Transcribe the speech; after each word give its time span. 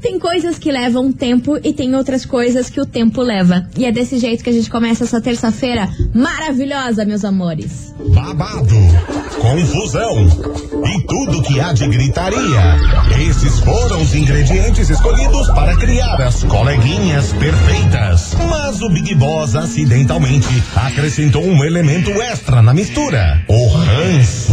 Tem 0.00 0.18
coisas 0.18 0.58
que 0.58 0.70
levam 0.70 1.12
tempo 1.12 1.58
e 1.62 1.72
tem 1.72 1.94
outras 1.94 2.24
coisas 2.24 2.68
que 2.68 2.80
o 2.80 2.86
tempo 2.86 3.22
leva. 3.22 3.66
E 3.76 3.84
é 3.84 3.92
desse 3.92 4.18
jeito 4.18 4.42
que 4.42 4.50
a 4.50 4.52
gente 4.52 4.70
começa 4.70 5.04
essa 5.04 5.20
terça-feira 5.20 5.88
maravilhosa, 6.14 7.04
meus 7.04 7.24
amores. 7.24 7.94
Babado, 8.14 8.74
confusão 9.40 10.26
e 10.86 11.06
tudo 11.06 11.42
que 11.42 11.60
há 11.60 11.72
de 11.72 11.86
gritaria. 11.86 12.78
Esses 13.28 13.60
foram 13.60 14.02
os 14.02 14.14
ingredientes 14.14 14.90
escolhidos 14.90 15.46
para 15.48 15.76
criar 15.76 16.20
as 16.20 16.42
coleguinhas 16.44 17.32
perfeitas. 17.32 18.34
Mas 18.48 18.80
o 18.80 18.88
Big 18.88 19.14
Boss 19.14 19.54
acidentalmente 19.54 20.62
acrescentou 20.74 21.44
um 21.44 21.64
elemento 21.64 22.10
extra 22.10 22.62
na 22.62 22.74
mistura: 22.74 23.42
o 23.48 23.68
ranço. 23.68 24.52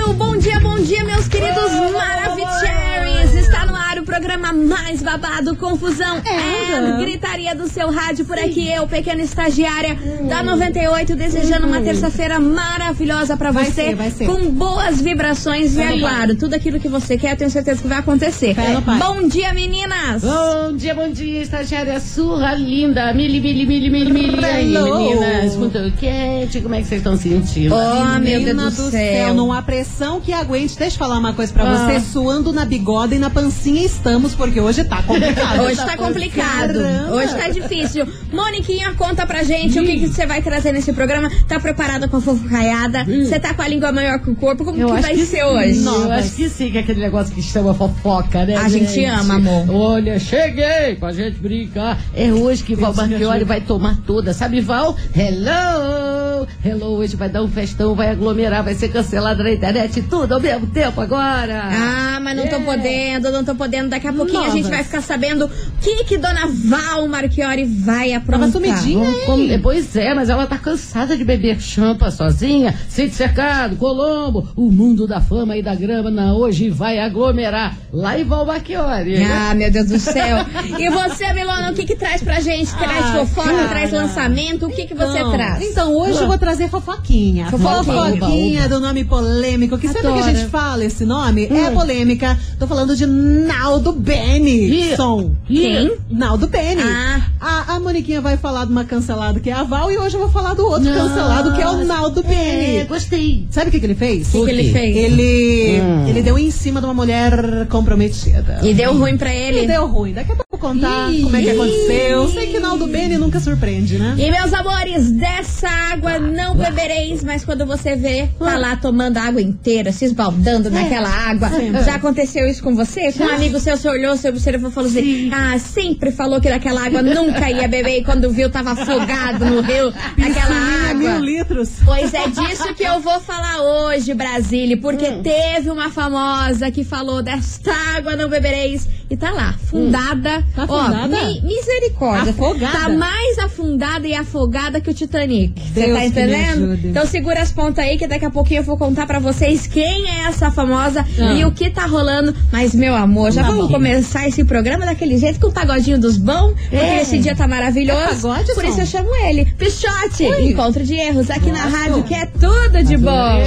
Mais 4.53 5.01
babado, 5.01 5.55
confusão 5.55 6.17
é 6.17 6.97
gritaria 6.99 7.55
do 7.55 7.67
seu 7.67 7.91
rádio 7.91 8.25
por 8.25 8.37
aqui, 8.37 8.69
eu, 8.71 8.87
pequena 8.87 9.21
estagiária 9.21 9.97
da 10.27 10.43
98, 10.43 11.15
desejando 11.15 11.67
uma 11.67 11.81
terça-feira 11.81 12.39
maravilhosa 12.39 13.35
pra 13.37 13.51
Vai 13.51 13.65
você, 13.65 13.71
ser, 13.71 13.95
vai 13.95 14.11
ser. 14.11 14.25
com 14.25 14.49
boas 14.51 15.01
vibrações 15.01 15.75
e, 15.75 15.81
é 15.81 15.99
claro, 15.99 16.35
tudo 16.35 16.53
aquilo 16.53 16.79
que 16.79 16.87
você 16.87 17.17
quer, 17.17 17.33
eu 17.33 17.37
tenho 17.37 17.49
certeza 17.51 17.81
que 17.81 17.87
vai 17.87 17.97
acontecer. 17.99 18.55
Bom 18.99 19.27
dia, 19.27 19.53
meninas! 19.53 20.21
Bom 20.23 20.75
dia, 20.75 20.93
bom 20.95 21.09
dia, 21.09 21.41
estagiária 21.41 21.99
surra 21.99 22.53
linda. 22.55 23.13
Mili, 23.13 23.39
mili, 23.39 23.65
mili, 23.65 23.89
mili, 23.89 24.13
mili. 24.13 24.45
Aí, 24.45 24.67
meninas, 24.73 25.55
muito 25.55 25.79
quente. 25.99 26.61
Como 26.61 26.75
é 26.75 26.81
que 26.81 26.87
vocês 26.87 26.99
estão 26.99 27.17
sentindo? 27.17 27.73
Oh, 27.75 28.19
meu 28.19 28.43
Deus 28.43 28.75
do 28.75 28.89
céu! 28.91 29.33
não 29.33 29.51
há 29.51 29.61
pressão 29.61 30.19
que 30.19 30.33
aguente. 30.33 30.77
Deixa 30.77 30.95
eu 30.95 30.99
falar 30.99 31.17
uma 31.17 31.33
coisa 31.33 31.51
pra 31.53 31.63
Ah. 31.63 31.87
você. 31.87 31.99
Suando 32.11 32.51
na 32.51 32.65
bigode 32.65 33.15
e 33.15 33.19
na 33.19 33.29
pancinha 33.29 33.83
estamos, 33.85 34.33
porque 34.41 34.59
hoje 34.59 34.83
tá 34.85 35.03
complicado. 35.03 35.61
Hoje 35.61 35.75
tá 35.75 35.95
complicado. 35.95 36.73
Caramba. 36.73 37.13
Hoje 37.13 37.35
tá 37.35 37.47
difícil. 37.49 38.07
Moniquinha, 38.33 38.91
conta 38.95 39.27
pra 39.27 39.43
gente 39.43 39.79
o 39.79 39.85
que 39.85 39.99
que 39.99 40.07
você 40.07 40.25
vai 40.25 40.41
trazer 40.41 40.71
nesse 40.71 40.91
programa. 40.93 41.29
Tá 41.47 41.59
preparada 41.59 42.07
com 42.07 42.17
a 42.17 42.21
fofocaiada? 42.21 43.05
Você 43.05 43.39
tá 43.39 43.53
com 43.53 43.61
a 43.61 43.67
língua 43.67 43.91
maior 43.91 44.17
que 44.17 44.31
o 44.31 44.35
corpo? 44.35 44.65
Como 44.65 44.77
que 44.77 45.01
vai 45.01 45.15
ser 45.17 45.43
hoje? 45.43 45.81
Não. 45.81 46.05
Eu 46.05 46.11
acho 46.13 46.31
que 46.31 46.49
sim, 46.49 46.71
que 46.71 46.79
é 46.79 46.81
aquele 46.81 47.01
negócio 47.01 47.35
que 47.35 47.41
chama 47.41 47.75
fofoca, 47.75 48.43
né? 48.43 48.55
A 48.55 48.67
gente 48.67 49.05
ama, 49.05 49.35
amor. 49.35 49.69
Olha, 49.69 50.17
cheguei 50.17 50.95
pra 50.99 51.11
gente 51.11 51.37
brincar. 51.37 51.99
É 52.15 52.33
hoje 52.33 52.63
que 52.63 52.73
Val 52.75 52.95
Marchiori 52.95 53.43
vai 53.43 53.61
tomar 53.61 53.97
toda, 54.07 54.33
sabe, 54.33 54.59
Val? 54.59 54.97
Hello! 55.15 56.20
Hello, 56.63 56.97
hoje 56.97 57.15
vai 57.15 57.29
dar 57.29 57.41
um 57.43 57.47
festão, 57.47 57.95
vai 57.95 58.09
aglomerar, 58.09 58.63
vai 58.63 58.73
ser 58.75 58.89
cancelado 58.89 59.43
na 59.43 59.51
internet, 59.51 60.01
tudo 60.03 60.33
ao 60.33 60.39
mesmo 60.39 60.67
tempo 60.67 60.99
agora. 61.01 61.63
Ah, 61.71 62.19
mas 62.21 62.35
não 62.37 62.47
tô 62.47 62.59
podendo, 62.61 63.31
não 63.31 63.43
tô 63.43 63.55
podendo. 63.55 63.89
Daqui 63.89 64.07
a 64.07 64.13
pouquinho 64.13 64.41
a 64.41 64.49
gente 64.49 64.63
Novas. 64.63 64.69
vai 64.69 64.83
ficar 64.83 65.01
sabendo 65.01 65.45
o 65.45 65.49
que 65.81 66.03
que 66.03 66.17
Dona 66.17 66.47
Val 66.47 67.07
Marchiori 67.07 67.65
vai 67.65 68.13
aprontar. 68.13 68.39
Tava 68.49 68.51
sumidinha, 68.51 69.05
hein? 69.07 69.59
Pois 69.61 69.95
é, 69.95 70.13
mas 70.13 70.29
ela 70.29 70.45
tá 70.47 70.57
cansada 70.57 71.15
de 71.17 71.23
beber 71.23 71.59
champa 71.61 72.09
sozinha, 72.11 72.73
sente 72.89 73.13
cercado, 73.15 73.75
Colombo, 73.75 74.47
o 74.55 74.71
mundo 74.71 75.07
da 75.07 75.19
fama 75.21 75.57
e 75.57 75.61
da 75.63 75.75
grama 75.75 76.09
na 76.09 76.33
hoje 76.33 76.69
vai 76.69 76.99
aglomerar 76.99 77.75
lá 77.91 78.17
em 78.19 78.23
Valbachiori. 78.23 79.23
Ah, 79.23 79.53
meu 79.55 79.71
Deus 79.71 79.87
do 79.87 79.99
céu. 79.99 80.37
E 80.79 80.89
você, 80.89 81.33
Milona, 81.33 81.71
o 81.71 81.73
que 81.73 81.85
que 81.85 81.95
traz 81.95 82.21
pra 82.23 82.39
gente? 82.39 82.73
Traz 82.75 83.05
Ah, 83.05 83.25
fofoca, 83.25 83.49
cara. 83.49 83.67
traz 83.69 83.91
lançamento? 83.91 84.65
O 84.65 84.69
que 84.69 84.85
que 84.87 84.93
você 84.93 85.19
Então, 85.19 85.31
traz? 85.31 85.61
Então, 85.63 85.95
hoje 85.95 86.21
eu 86.21 86.27
vou 86.31 86.37
trazer 86.39 86.69
fofoquinha. 86.69 87.47
Fofoquinha. 87.47 87.83
Fofoquinha 87.83 88.69
do 88.69 88.79
nome 88.79 89.03
polêmico. 89.03 89.77
Que 89.77 89.87
sempre 89.87 90.01
que 90.03 90.07
a 90.07 90.11
Adoro. 90.11 90.25
gente 90.37 90.49
fala 90.49 90.85
esse 90.85 91.03
nome, 91.05 91.45
é 91.47 91.69
Hum. 91.69 91.73
polêmica. 91.73 92.39
Tô 92.57 92.65
falando 92.67 92.95
de 92.95 93.05
Naldo 93.05 93.91
Bene. 93.91 94.69
Ih. 94.91 94.95
Som. 94.95 95.31
Quem? 95.45 95.97
Naldo 96.09 96.47
Bene. 96.47 96.81
Ah. 96.81 97.21
A, 97.41 97.73
a 97.75 97.79
Moniquinha 97.81 98.21
vai 98.21 98.37
falar 98.37 98.63
de 98.65 98.71
uma 98.71 98.85
cancelada 98.85 99.39
que 99.41 99.49
é 99.49 99.53
a 99.53 99.63
Val 99.63 99.91
e 99.91 99.97
hoje 99.97 100.15
eu 100.15 100.21
vou 100.21 100.29
falar 100.29 100.53
do 100.53 100.65
outro 100.65 100.87
cancelado 100.93 101.53
que 101.53 101.61
é 101.61 101.67
o 101.69 101.83
Naldo 101.83 102.21
É, 102.21 102.23
Bene. 102.23 102.83
gostei. 102.85 103.45
Sabe 103.51 103.67
o 103.67 103.71
que, 103.71 103.79
que 103.81 103.85
ele 103.85 103.95
fez? 103.95 104.29
O 104.33 104.39
que, 104.39 104.45
que 104.45 104.51
ele 104.51 104.71
fez? 104.71 104.95
Ele, 104.95 105.81
Hum. 105.81 106.07
ele 106.07 106.21
deu 106.21 106.39
em 106.39 106.49
cima 106.49 106.79
de 106.79 106.85
uma 106.85 106.93
mulher 106.93 107.67
comprometida. 107.69 108.59
E 108.63 108.73
deu 108.73 108.97
ruim 108.97 109.17
pra 109.17 109.33
ele? 109.33 109.63
E 109.63 109.67
deu 109.67 109.85
ruim. 109.85 110.13
Daqui 110.13 110.31
a 110.31 110.35
pouco 110.35 110.50
contar 110.61 111.11
Ih. 111.11 111.23
como 111.23 111.35
é 111.35 111.41
que 111.41 111.49
aconteceu. 111.49 112.27
Sei 112.29 112.47
que 112.47 112.59
Naldo 112.59 112.87
Bene 112.87 113.17
nunca 113.17 113.39
surpreende, 113.39 113.97
né? 113.97 114.15
E 114.17 114.31
meus 114.31 114.53
amores, 114.53 115.11
dessa 115.11 115.67
água 115.67 116.19
não 116.19 116.55
bebereis, 116.55 117.23
mas 117.23 117.43
quando 117.43 117.65
você 117.65 117.95
vê, 117.95 118.29
tá 118.39 118.57
lá 118.57 118.75
tomando 118.75 119.17
a 119.17 119.23
água 119.23 119.41
inteira, 119.41 119.91
se 119.91 120.05
esbaldando 120.05 120.69
naquela 120.69 121.09
água. 121.09 121.49
Sempre. 121.49 121.83
Já 121.83 121.95
aconteceu 121.95 122.47
isso 122.47 122.63
com 122.63 122.75
você? 122.75 123.11
Com 123.11 123.23
um 123.23 123.29
amigo 123.29 123.59
seu, 123.59 123.75
você 123.75 123.89
olhou, 123.89 124.15
você 124.15 124.29
observou 124.29 124.69
e 124.69 124.73
falou 124.73 124.89
assim: 124.89 125.31
Ah, 125.33 125.57
sempre 125.57 126.11
falou 126.11 126.39
que 126.39 126.47
daquela 126.49 126.85
água 126.85 127.01
nunca 127.01 127.49
ia 127.49 127.67
beber 127.67 127.99
e 127.99 128.03
quando 128.03 128.29
viu 128.29 128.49
tava 128.49 128.71
afogado 128.71 129.43
no 129.43 129.61
rio, 129.61 129.91
naquela 130.17 130.55
Piscininha, 130.55 130.93
mil 130.93 131.09
água. 131.09 131.25
litros. 131.25 131.69
Pois 131.83 132.13
é 132.13 132.27
disso 132.27 132.73
que 132.75 132.83
eu 132.83 132.99
vou 132.99 133.19
falar 133.19 133.61
hoje, 133.61 134.13
Brasília, 134.13 134.77
porque 134.77 135.11
teve 135.23 135.69
uma 135.71 135.89
famosa 135.89 136.69
que 136.69 136.83
falou 136.83 137.23
desta 137.23 137.73
água 137.97 138.15
não 138.15 138.29
bebereis 138.29 138.87
e 139.09 139.17
tá 139.17 139.31
lá, 139.31 139.49
afundada. 139.49 140.45
Tá 140.55 140.65
Ó, 140.67 140.79
afundada? 140.81 141.07
mi- 141.25 141.41
misericórdia. 141.41 142.31
Afogada? 142.31 142.77
Tá 142.77 142.89
mais 142.89 143.37
afundada 143.39 144.07
e 144.07 144.13
afogada 144.13 144.81
que 144.81 144.89
o 144.89 144.93
Titanic. 144.93 145.53
Você 145.73 145.87
tá 145.93 146.05
entendendo? 146.05 146.73
Então 146.83 147.05
segura 147.05 147.41
as 147.41 147.51
pontas 147.51 147.83
aí 147.85 147.97
que 147.97 148.05
daqui 148.07 148.25
a 148.25 148.29
pouquinho 148.29 148.59
eu 148.59 148.63
vou 148.63 148.77
contar 148.77 149.05
pra 149.07 149.19
vocês 149.19 149.65
quem 149.67 150.07
é 150.09 150.23
essa 150.27 150.51
famosa 150.51 151.05
Ah. 151.19 151.33
e 151.33 151.45
o 151.45 151.51
que 151.51 151.69
tá 151.69 151.85
rolando. 151.85 152.35
Mas, 152.51 152.75
meu 152.75 152.95
amor, 152.95 153.31
já 153.31 153.41
Tá 153.43 153.47
vamos 153.47 153.67
bom. 153.67 153.73
começar 153.73 154.27
esse 154.27 154.43
programa 154.43 154.85
daquele 154.85 155.17
jeito 155.17 155.39
com 155.39 155.47
o 155.47 155.51
pagodinho 155.51 155.99
dos 155.99 156.17
bons, 156.17 156.53
porque 156.53 156.75
É. 156.75 157.01
esse 157.01 157.17
dia 157.19 157.35
tá 157.35 157.47
maravilhoso. 157.47 158.01
É 158.01 158.07
pagode, 158.33 158.53
Por 158.53 158.63
som? 158.63 158.69
isso 158.69 158.81
eu 158.81 158.85
chamo 158.85 159.15
ele. 159.25 159.45
Pichote, 159.57 160.23
Ui. 160.23 160.49
encontro 160.49 160.83
de 160.83 160.95
erros 160.95 161.29
aqui 161.29 161.51
na 161.51 161.63
Gosto. 161.63 161.75
rádio, 161.77 162.03
que 162.03 162.13
é 162.13 162.25
tudo 162.25 162.83
de 162.83 162.97
bom. 162.97 163.41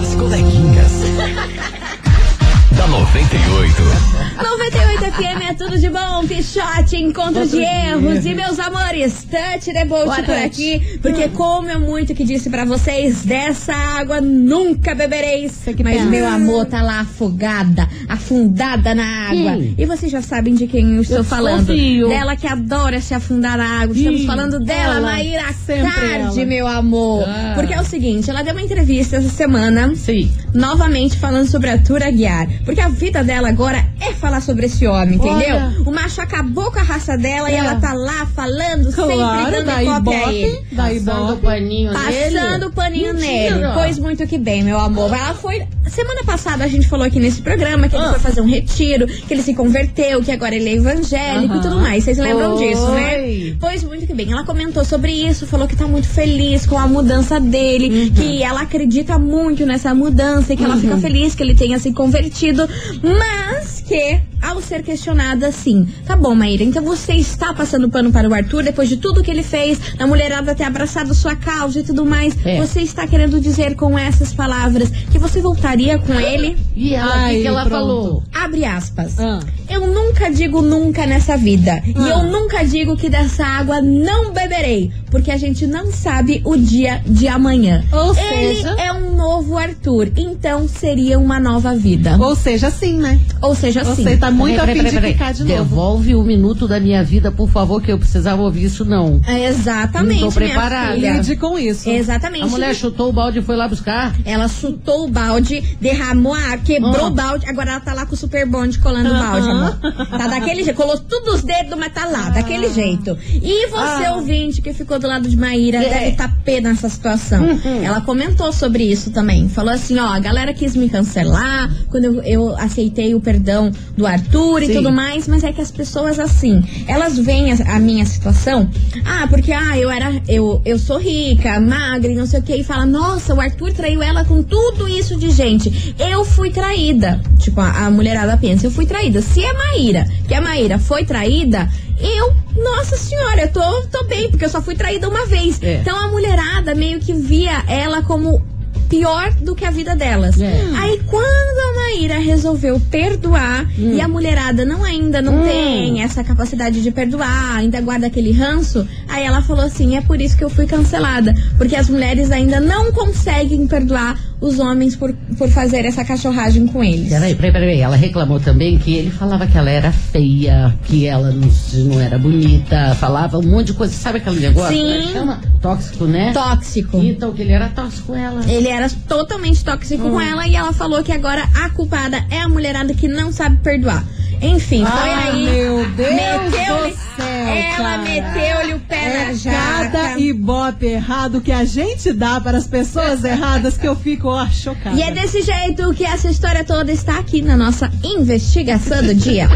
As 0.00 0.14
coleguinhas. 0.16 0.90
da 2.76 2.86
98. 2.86 4.29
98 4.42 5.04
FM 5.12 5.50
é 5.50 5.54
tudo 5.54 5.78
de 5.78 5.88
bom, 5.90 6.26
Pichote, 6.26 6.96
encontro 6.96 7.46
de 7.46 7.58
erros. 7.58 8.24
E 8.24 8.34
meus 8.34 8.58
amores, 8.58 9.26
the 9.30 9.84
boat 9.84 10.04
Boa 10.04 10.16
por 10.16 10.24
touch. 10.24 10.44
aqui, 10.44 10.98
porque 11.02 11.28
como 11.28 11.68
eu 11.68 11.78
muito 11.78 12.14
que 12.14 12.24
disse 12.24 12.48
pra 12.48 12.64
vocês, 12.64 13.22
dessa 13.22 13.74
água 13.74 14.20
nunca 14.20 14.94
bebereis. 14.94 15.60
Mas 15.66 15.76
pensa. 15.76 16.06
meu 16.06 16.26
amor 16.26 16.66
tá 16.66 16.82
lá 16.82 17.00
afogada, 17.00 17.88
afundada 18.08 18.94
na 18.94 19.28
água. 19.28 19.52
Quem? 19.56 19.74
E 19.76 19.86
vocês 19.86 20.10
já 20.10 20.22
sabem 20.22 20.54
de 20.54 20.66
quem 20.66 20.96
eu 20.96 21.02
estou 21.02 21.18
Eu 21.18 21.24
falando. 21.24 21.66
Dela 22.08 22.34
que 22.34 22.46
adora 22.46 23.00
se 23.00 23.12
afundar 23.12 23.58
na 23.58 23.82
água. 23.82 23.94
Estamos 23.94 24.24
falando 24.24 24.58
dela, 24.60 24.96
ela, 24.96 25.00
Maíra 25.00 25.54
ela. 25.68 26.46
meu 26.46 26.66
amor. 26.66 27.24
Ah. 27.26 27.52
Porque 27.54 27.74
é 27.74 27.80
o 27.80 27.84
seguinte, 27.84 28.30
ela 28.30 28.42
deu 28.42 28.54
uma 28.54 28.62
entrevista 28.62 29.16
essa 29.16 29.28
semana 29.28 29.94
Sim. 29.94 30.30
novamente 30.54 31.18
falando 31.18 31.46
sobre 31.46 31.70
a 31.70 31.78
Tura 31.78 32.10
Guiar. 32.10 32.48
Porque 32.64 32.80
a 32.80 32.88
vida 32.88 33.22
dela 33.22 33.48
agora 33.48 33.84
é 34.00 34.12
falar 34.14 34.40
sobre 34.40 34.66
esse 34.66 34.86
homem, 34.86 35.16
entendeu? 35.16 35.56
Olha. 35.56 35.74
O 35.86 35.92
macho 35.92 36.20
acabou 36.20 36.70
com 36.72 36.78
a 36.78 36.82
raça 36.82 37.16
dela 37.16 37.50
e 37.50 37.54
É. 37.54 37.58
ela 37.58 37.76
tá 37.76 37.92
lá 37.92 38.26
falando, 38.34 38.90
sempre 38.90 39.14
Claro, 39.14 39.50
dando 39.50 39.66
daí 39.66 39.86
cópia 39.86 40.26
a 40.26 40.32
ele. 40.32 40.64
daí 40.72 41.00
Passando 41.00 41.32
o 41.32 41.36
paninho 41.38 41.92
nele. 41.92 42.04
Passando 42.32 42.66
o 42.66 42.72
paninho 42.72 43.14
Mentira. 43.14 43.56
nele. 43.56 43.72
Pois 43.74 43.98
muito 43.98 44.26
que 44.26 44.38
bem, 44.38 44.62
meu 44.64 44.78
amor. 44.78 45.12
Ela 45.12 45.34
foi. 45.34 45.62
Semana 45.88 46.22
passada 46.24 46.64
a 46.64 46.68
gente 46.68 46.86
falou 46.88 47.04
aqui 47.06 47.18
nesse 47.18 47.42
programa 47.42 47.88
que 47.88 47.96
ele 47.96 48.04
Ah. 48.04 48.10
foi 48.10 48.20
fazer 48.20 48.40
um 48.40 48.46
retiro, 48.48 49.06
que 49.06 49.34
ele 49.34 49.42
se 49.42 49.54
converteu, 49.54 50.22
que 50.22 50.30
agora 50.30 50.54
ele 50.54 50.68
é 50.68 50.74
evangélico 50.74 51.54
e 51.54 51.58
Aham. 51.58 51.62
tudo 51.62 51.76
mais. 51.80 52.04
Vocês 52.04 52.16
lembram 52.18 52.56
Foi. 52.56 52.68
disso, 52.68 52.90
né? 52.92 53.56
Pois 53.60 53.82
muito 53.84 54.06
que 54.06 54.14
bem. 54.14 54.30
Ela 54.32 54.44
comentou 54.44 54.84
sobre 54.84 55.12
isso, 55.12 55.46
falou 55.46 55.66
que 55.66 55.76
tá 55.76 55.86
muito 55.86 56.06
feliz 56.08 56.64
com 56.66 56.78
a 56.78 56.86
mudança 56.86 57.40
dele, 57.40 57.88
Uhum. 58.04 58.10
que 58.14 58.42
ela 58.42 58.62
acredita 58.62 59.18
muito 59.18 59.66
nessa 59.66 59.94
mudança 59.94 60.52
e 60.52 60.56
que 60.56 60.64
ela 60.64 60.76
fica 60.76 60.96
feliz 60.98 61.34
que 61.34 61.42
ele 61.42 61.54
tenha 61.54 61.78
se 61.78 61.92
convertido, 61.92 62.68
mas 63.02 63.82
que 63.90 64.20
ao 64.40 64.62
ser 64.62 64.82
questionada 64.84 65.48
assim: 65.48 65.88
tá 66.06 66.14
bom, 66.16 66.32
Maíra, 66.32 66.62
então 66.62 66.82
você 66.84 67.14
está 67.14 67.52
passando 67.52 67.88
pano 67.90 68.12
para 68.12 68.28
o 68.28 68.32
Arthur 68.32 68.62
depois 68.62 68.88
de 68.88 68.96
tudo 68.96 69.20
que 69.22 69.30
ele 69.30 69.42
fez, 69.42 69.80
a 69.98 70.06
mulherada 70.06 70.54
ter 70.54 70.62
abraçado 70.62 71.12
sua 71.12 71.34
causa 71.34 71.80
e 71.80 71.82
tudo 71.82 72.06
mais. 72.06 72.34
É. 72.46 72.60
Você 72.64 72.82
está 72.82 73.04
querendo 73.08 73.40
dizer 73.40 73.74
com 73.74 73.98
essas 73.98 74.32
palavras 74.32 74.88
que 75.10 75.18
você 75.18 75.40
voltaria 75.40 75.98
com 75.98 76.14
ele? 76.14 76.56
E 76.76 76.94
ela, 76.94 77.08
o 77.08 77.12
que, 77.12 77.18
Ai, 77.18 77.40
que 77.40 77.46
ela 77.48 77.60
pronto. 77.66 77.70
falou? 77.80 78.22
Abre 78.32 78.64
aspas. 78.64 79.18
Ah. 79.18 79.40
Eu 79.68 79.88
nunca 79.88 80.30
digo 80.30 80.62
nunca 80.62 81.04
nessa 81.04 81.36
vida. 81.36 81.82
E 81.84 81.92
Ah. 81.96 82.08
eu 82.10 82.22
nunca 82.30 82.64
digo 82.64 82.96
que 82.96 83.08
dessa 83.10 83.44
água 83.44 83.82
não 83.82 84.32
beberei. 84.32 84.92
Porque 85.10 85.32
a 85.32 85.36
gente 85.36 85.66
não 85.66 85.90
sabe 85.90 86.40
o 86.44 86.56
dia 86.56 87.02
de 87.04 87.26
amanhã. 87.26 87.84
Ou 87.92 88.14
Ele 88.16 88.54
seja- 88.54 88.76
é 88.78 88.92
um 88.92 89.16
novo 89.16 89.58
Arthur. 89.58 90.08
Então 90.16 90.68
seria 90.68 91.18
uma 91.18 91.40
nova 91.40 91.74
vida. 91.74 92.16
Ou 92.20 92.36
seja, 92.36 92.70
sim, 92.70 92.94
né? 92.94 93.18
Ou 93.42 93.54
seja, 93.56 93.79
assim. 93.80 94.02
Você 94.04 94.16
tá 94.16 94.30
muito 94.30 94.56
Peraí, 94.56 94.70
afim 94.70 94.78
peraí, 94.78 94.90
de 94.90 94.96
peraí, 94.96 95.12
ficar 95.12 95.32
de 95.32 95.44
novo. 95.44 95.52
Devolve 95.54 96.14
um 96.14 96.22
minuto 96.24 96.66
da 96.68 96.78
minha 96.80 97.02
vida, 97.04 97.30
por 97.32 97.48
favor, 97.50 97.80
que 97.82 97.90
eu 97.92 97.98
precisava 97.98 98.42
ouvir 98.42 98.64
isso, 98.64 98.84
não. 98.84 99.20
É, 99.26 99.48
Exatamente. 99.48 100.20
Não 100.22 100.30
tô 100.30 100.38
minha 100.40 100.50
preparada. 100.50 100.94
filha. 100.94 101.12
Lide 101.14 101.36
com 101.36 101.58
isso. 101.58 101.88
Exatamente. 101.90 102.44
A 102.44 102.48
mulher 102.48 102.74
chutou 102.74 103.08
o 103.08 103.12
balde 103.12 103.38
e 103.38 103.42
foi 103.42 103.56
lá 103.56 103.68
buscar. 103.68 104.14
Ela 104.24 104.48
chutou 104.48 105.04
o 105.04 105.08
balde, 105.08 105.62
derramou 105.80 106.34
a 106.34 106.38
água, 106.38 106.58
quebrou 106.58 106.96
Ah. 106.96 107.08
o 107.08 107.10
balde, 107.10 107.46
agora 107.48 107.70
ela 107.72 107.80
tá 107.80 107.92
lá 107.94 108.06
com 108.06 108.14
o 108.14 108.16
super 108.18 108.46
bonde 108.46 108.78
colando 108.78 109.10
o 109.10 109.12
balde, 109.12 109.48
Aham. 109.48 109.78
amor. 109.80 110.06
Tá 110.08 110.26
daquele 110.28 110.62
jeito, 110.64 110.76
colou 110.76 110.98
tudo 110.98 111.32
os 111.34 111.42
dedos, 111.42 111.76
mas 111.78 111.92
tá 111.92 112.04
lá, 112.06 112.30
daquele 112.30 112.68
jeito. 112.72 113.16
E 113.42 113.66
você, 113.68 114.04
Ah. 114.06 114.14
ouvinte, 114.16 114.60
que 114.62 114.72
ficou 114.72 114.98
do 114.98 115.06
lado 115.06 115.28
de 115.28 115.36
Maíra, 115.36 115.78
É. 115.78 115.88
deve 115.88 116.08
estar 116.10 116.28
pé 116.44 116.60
nessa 116.60 116.88
situação. 116.88 117.44
Ela 117.82 118.00
comentou 118.00 118.52
sobre 118.52 118.84
isso 118.84 119.10
também. 119.10 119.48
Falou 119.48 119.72
assim, 119.72 119.98
ó, 119.98 120.06
a 120.08 120.18
galera 120.18 120.52
quis 120.54 120.74
me 120.76 120.88
cancelar 120.88 121.70
quando 121.88 122.04
eu, 122.04 122.22
eu 122.22 122.56
aceitei 122.58 123.14
o 123.14 123.20
perdão 123.20 123.69
do 123.96 124.06
Arthur 124.06 124.62
e 124.62 124.66
Sim. 124.66 124.74
tudo 124.74 124.92
mais, 124.92 125.26
mas 125.28 125.44
é 125.44 125.52
que 125.52 125.60
as 125.60 125.70
pessoas 125.70 126.18
assim, 126.18 126.62
elas 126.86 127.18
veem 127.18 127.52
a, 127.52 127.76
a 127.76 127.78
minha 127.78 128.04
situação, 128.06 128.68
ah, 129.04 129.26
porque 129.28 129.52
ah, 129.52 129.78
eu 129.78 129.90
era, 129.90 130.20
eu, 130.28 130.60
eu 130.64 130.78
sou 130.78 130.98
rica, 130.98 131.60
magra 131.60 132.10
e 132.10 132.14
não 132.14 132.26
sei 132.26 132.40
o 132.40 132.42
que, 132.42 132.54
e 132.54 132.64
fala, 132.64 132.86
nossa, 132.86 133.34
o 133.34 133.40
Arthur 133.40 133.72
traiu 133.72 134.02
ela 134.02 134.24
com 134.24 134.42
tudo 134.42 134.88
isso 134.88 135.16
de 135.16 135.30
gente. 135.30 135.94
Eu 135.98 136.24
fui 136.24 136.50
traída. 136.50 137.20
Tipo, 137.38 137.60
a, 137.60 137.86
a 137.86 137.90
mulherada 137.90 138.36
pensa, 138.36 138.66
eu 138.66 138.70
fui 138.70 138.86
traída. 138.86 139.22
Se 139.22 139.44
é 139.44 139.52
Maíra, 139.52 140.06
que 140.26 140.34
a 140.34 140.40
Maíra 140.40 140.78
foi 140.78 141.04
traída, 141.04 141.68
eu, 142.00 142.34
nossa 142.56 142.96
senhora, 142.96 143.42
eu 143.42 143.52
tô, 143.52 143.82
tô 143.88 144.04
bem, 144.04 144.30
porque 144.30 144.44
eu 144.44 144.48
só 144.48 144.62
fui 144.62 144.74
traída 144.74 145.08
uma 145.08 145.26
vez. 145.26 145.62
É. 145.62 145.76
Então 145.76 145.96
a 145.98 146.08
mulherada 146.08 146.74
meio 146.74 146.98
que 146.98 147.12
via 147.12 147.62
ela 147.68 148.02
como 148.02 148.42
pior 148.88 149.32
do 149.34 149.54
que 149.54 149.64
a 149.64 149.70
vida 149.70 149.94
delas. 149.94 150.40
É. 150.40 150.62
Aí 150.76 151.00
quando 151.06 151.58
a 151.58 151.79
Maíra 151.90 152.18
resolveu 152.20 152.80
perdoar 152.90 153.66
e 153.76 154.00
a 154.00 154.06
mulherada 154.08 154.64
não 154.64 154.84
ainda 154.84 155.20
não 155.20 155.40
Hum. 155.40 155.42
tem 155.42 156.02
essa 156.02 156.22
capacidade 156.22 156.82
de 156.82 156.90
perdoar, 156.90 157.56
ainda 157.56 157.80
guarda 157.80 158.06
aquele 158.06 158.30
ranço, 158.32 158.86
aí 159.08 159.24
ela 159.24 159.42
falou 159.42 159.64
assim: 159.64 159.96
"É 159.96 160.00
por 160.00 160.20
isso 160.20 160.36
que 160.36 160.44
eu 160.44 160.50
fui 160.50 160.66
cancelada, 160.66 161.34
porque 161.58 161.74
as 161.74 161.88
mulheres 161.88 162.30
ainda 162.30 162.60
não 162.60 162.92
conseguem 162.92 163.66
perdoar 163.66 164.18
os 164.40 164.58
homens 164.58 164.96
por, 164.96 165.12
por 165.36 165.48
fazer 165.50 165.84
essa 165.84 166.04
cachorragem 166.04 166.66
com 166.66 166.82
eles". 166.82 167.08
Peraí, 167.10 167.34
peraí, 167.34 167.52
peraí. 167.52 167.80
Ela 167.80 167.96
reclamou 167.96 168.38
também 168.38 168.78
que 168.78 168.94
ele 168.94 169.10
falava 169.10 169.46
que 169.46 169.58
ela 169.58 169.70
era 169.70 169.90
feia, 169.92 170.72
que 170.84 171.06
ela 171.06 171.30
não, 171.32 171.48
não 171.86 172.00
era 172.00 172.18
bonita, 172.18 172.94
falava 173.00 173.38
um 173.38 173.42
monte 173.42 173.68
de 173.68 173.72
coisa. 173.74 173.92
Sabe 173.92 174.18
aquele 174.18 174.40
negócio? 174.40 174.74
Sim. 174.76 174.92
É 174.92 175.02
que 175.02 175.12
Chama 175.12 175.40
tóxico, 175.60 176.04
né? 176.04 176.32
Tóxico. 176.32 176.98
Então, 177.02 177.32
que 177.32 177.42
ele 177.42 177.52
era 177.52 177.68
tóxico 177.68 178.08
com 178.12 178.16
ela. 178.16 178.44
Ele 178.50 178.68
era 178.68 178.88
totalmente 179.08 179.64
tóxico 179.64 180.06
Hum. 180.06 180.10
com 180.12 180.20
ela 180.20 180.46
e 180.46 180.54
ela 180.54 180.72
falou 180.72 181.02
que 181.02 181.12
agora 181.12 181.42
a 181.54 181.68
culpada 181.80 182.22
é 182.30 182.40
a 182.40 182.48
mulherada 182.48 182.92
que 182.92 183.08
não 183.08 183.32
sabe 183.32 183.56
perdoar. 183.62 184.04
Enfim, 184.42 184.84
foi 184.84 185.10
Ah, 185.10 185.24
aí. 185.32 185.44
meu 185.44 185.86
Deus 185.90 186.14
meteu-lhe- 186.14 186.90
do 186.92 186.96
céu, 187.16 187.26
Ela 187.26 187.76
cara. 187.76 187.98
meteu-lhe 188.02 188.74
o 188.74 188.80
pé 188.80 188.96
na 188.96 189.30
É 189.30 189.34
jaca. 189.34 189.58
cada 189.90 190.18
ibope 190.18 190.86
errado 190.86 191.40
que 191.40 191.52
a 191.52 191.64
gente 191.64 192.12
dá 192.12 192.38
para 192.40 192.56
as 192.58 192.66
pessoas 192.66 193.22
erradas 193.24 193.76
que 193.78 193.86
eu 193.86 193.94
fico, 193.96 194.28
ó, 194.28 194.46
chocada. 194.48 194.94
E 194.96 195.02
é 195.02 195.10
desse 195.10 195.42
jeito 195.42 195.92
que 195.94 196.04
essa 196.04 196.28
história 196.30 196.64
toda 196.64 196.90
está 196.92 197.18
aqui 197.18 197.40
na 197.42 197.56
nossa 197.56 197.90
investigação 198.02 199.02
do 199.02 199.14
dia. 199.14 199.48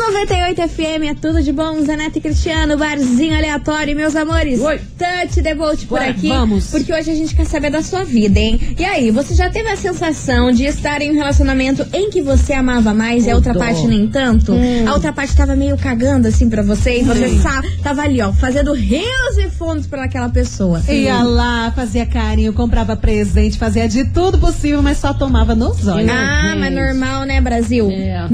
98 0.00 0.68
FM 0.68 1.02
é 1.10 1.14
tudo 1.14 1.42
de 1.42 1.52
bom, 1.52 1.84
Zanete 1.84 2.18
e 2.18 2.20
Cristiano, 2.22 2.76
barzinho 2.78 3.36
aleatório, 3.36 3.94
meus 3.94 4.16
amores. 4.16 4.58
Oi. 4.60 4.80
Touch 4.98 5.42
the 5.42 5.54
boat 5.54 5.86
por 5.86 6.00
aqui. 6.00 6.28
vamos. 6.28 6.66
Porque 6.70 6.92
hoje 6.92 7.10
a 7.10 7.14
gente 7.14 7.34
quer 7.34 7.44
saber 7.46 7.70
da 7.70 7.82
sua 7.82 8.02
vida, 8.02 8.38
hein? 8.40 8.58
E 8.78 8.84
aí, 8.84 9.10
você 9.10 9.34
já 9.34 9.50
teve 9.50 9.68
a 9.68 9.76
sensação 9.76 10.50
de 10.52 10.64
estar 10.64 11.00
em 11.02 11.10
um 11.10 11.14
relacionamento 11.14 11.86
em 11.92 12.10
que 12.10 12.22
você 12.22 12.54
amava 12.54 12.94
mais 12.94 13.26
e 13.26 13.30
a 13.30 13.34
outra 13.36 13.54
parte 13.54 13.86
nem 13.86 14.08
tanto? 14.08 14.52
A 14.86 14.94
outra 14.94 15.12
parte 15.12 15.36
tava 15.36 15.54
meio 15.54 15.76
cagando 15.76 16.26
assim 16.28 16.48
pra 16.48 16.62
você 16.62 17.00
e 17.00 17.02
você 17.04 17.28
sa- 17.38 17.62
tava 17.82 18.02
ali, 18.02 18.20
ó, 18.22 18.32
fazendo 18.32 18.72
rios 18.72 19.38
e 19.38 19.48
fundos 19.50 19.86
pra 19.86 20.04
aquela 20.04 20.28
pessoa. 20.30 20.82
Ia 20.88 21.22
lá, 21.22 21.72
fazia 21.76 22.06
carinho, 22.06 22.52
comprava 22.52 22.96
presente, 22.96 23.58
fazia 23.58 23.86
de 23.88 24.04
tudo 24.06 24.38
possível, 24.38 24.82
mas 24.82 24.96
só 24.98 25.12
tomava 25.12 25.54
nos 25.54 25.86
olhos. 25.86 26.10
Ah, 26.10 26.54
mas 26.58 26.72
normal, 26.74 27.24
né, 27.24 27.40
Brasil? 27.40 27.88
É. 27.90 28.26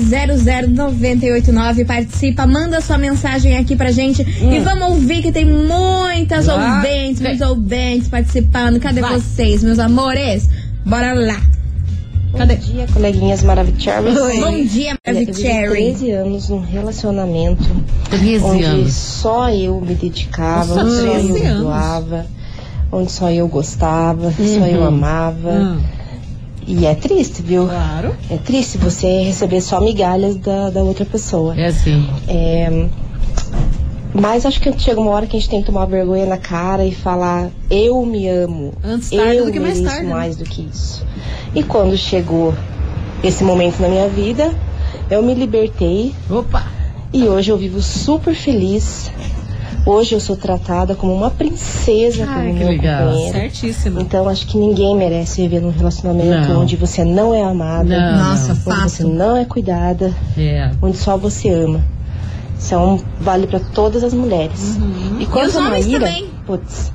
998900989 0.00 1.84
participa, 1.86 2.46
manda 2.46 2.80
sua 2.80 2.98
mensagem 2.98 3.56
aqui 3.56 3.76
pra 3.76 3.90
gente 3.92 4.22
e 4.22 4.58
vamos 4.60 4.88
ouvir 4.88 5.22
que 5.22 5.32
tem 5.32 5.44
muitas 5.44 6.48
Hum. 6.48 6.56
Vai. 6.56 6.76
ouvintes, 6.76 7.20
muitos 7.22 7.40
ouvintes 7.48 8.08
participando. 8.08 8.80
Cadê 8.80 9.00
Vai. 9.00 9.14
vocês, 9.14 9.62
meus 9.62 9.78
amores? 9.78 10.48
Bora 10.84 11.12
lá. 11.14 11.40
Cadê? 12.36 12.54
Bom 12.56 12.60
dia, 12.72 12.86
coleguinhas 12.92 13.42
maravilhosas. 13.42 14.14
Bom 14.40 14.64
dia, 14.64 14.96
Olha, 15.06 15.18
eu 15.20 15.26
vivi 15.26 15.34
Cherry. 15.34 15.82
13 15.94 16.10
anos 16.12 16.48
num 16.48 16.60
relacionamento 16.60 17.64
13 18.10 18.44
onde 18.44 18.62
anos. 18.64 18.92
só 18.92 19.50
eu 19.50 19.80
me 19.80 19.94
dedicava, 19.94 20.76
Nossa, 20.76 20.84
onde 20.84 20.94
só 20.94 21.10
13 21.34 21.44
eu 21.46 21.58
doava, 21.60 22.26
onde 22.92 23.10
só 23.12 23.30
eu 23.32 23.48
gostava, 23.48 24.30
só 24.30 24.42
Uhum. 24.42 24.66
eu 24.66 24.84
amava. 24.84 25.50
Ah, 25.50 25.76
E 26.70 26.86
é 26.86 26.94
triste, 26.94 27.42
viu? 27.42 27.66
claro. 27.66 28.14
É 28.30 28.36
triste 28.36 28.78
você 28.78 29.24
receber 29.24 29.60
só 29.60 29.80
migalhas 29.80 30.36
da, 30.36 30.70
da 30.70 30.80
outra 30.82 31.04
pessoa. 31.04 31.58
É 31.58 31.66
assim. 31.66 32.08
É, 32.28 32.86
Mas 34.14 34.46
acho 34.46 34.60
que 34.60 34.78
chega 34.78 35.00
uma 35.00 35.10
hora 35.10 35.26
que 35.26 35.36
a 35.36 35.40
gente 35.40 35.50
tem 35.50 35.60
que 35.60 35.66
tomar 35.66 35.86
vergonha 35.86 36.26
na 36.26 36.38
cara 36.38 36.84
e 36.84 36.94
falar: 36.94 37.50
eu 37.68 38.06
me 38.06 38.28
amo. 38.28 38.72
Antes 38.84 39.10
tarde 39.10 39.36
eu 39.36 39.46
do 39.46 39.52
que 39.52 39.58
mais 39.58 39.80
tarde, 39.80 40.06
né? 40.06 40.12
mais 40.12 40.36
do 40.36 40.44
que 40.44 40.62
isso. 40.72 41.04
E 41.52 41.62
quando 41.64 41.96
chegou 41.96 42.54
esse 43.24 43.42
momento 43.42 43.80
na 43.80 43.88
minha 43.88 44.08
vida, 44.08 44.54
eu 45.10 45.24
me 45.24 45.34
libertei 45.34 46.14
Opa! 46.30 46.64
e 47.12 47.24
hoje 47.24 47.50
eu 47.50 47.58
vivo 47.58 47.82
super 47.82 48.32
feliz. 48.34 49.10
Hoje 49.86 50.14
eu 50.14 50.20
sou 50.20 50.36
tratada 50.36 50.94
como 50.94 51.12
uma 51.14 51.30
princesa 51.30 52.24
Ai, 52.28 52.42
pelo 52.42 52.54
que 52.54 52.58
meu 52.60 52.68
legal. 52.68 53.06
companheiro. 53.08 53.38
Certíssimo. 53.38 54.00
Então 54.00 54.28
acho 54.28 54.46
que 54.46 54.58
ninguém 54.58 54.94
merece 54.96 55.42
viver 55.42 55.60
num 55.60 55.70
relacionamento 55.70 56.48
Não. 56.48 56.60
onde 56.62 56.76
você 56.76 57.02
não 57.04 57.34
é 57.34 57.42
amada, 57.42 57.98
Não, 57.98 58.18
Nossa, 58.30 58.52
onde 58.52 58.60
você 58.62 59.02
fato. 59.02 59.08
não 59.08 59.36
é 59.36 59.44
cuidada, 59.44 60.12
É. 60.36 60.70
onde 60.82 60.96
só 60.98 61.16
você 61.16 61.48
ama. 61.50 61.80
Isso 62.58 62.74
é 62.74 62.78
um, 62.78 63.00
vale 63.20 63.46
pra 63.46 63.58
todas 63.58 64.04
as 64.04 64.12
mulheres. 64.12 64.76
E 65.18 65.22
E 65.22 65.26
quanto 65.26 65.48
os 65.48 65.56
a 65.56 65.60
homens 65.60 65.86
Maíra, 65.86 66.06
também. 66.08 66.26
putz, 66.46 66.92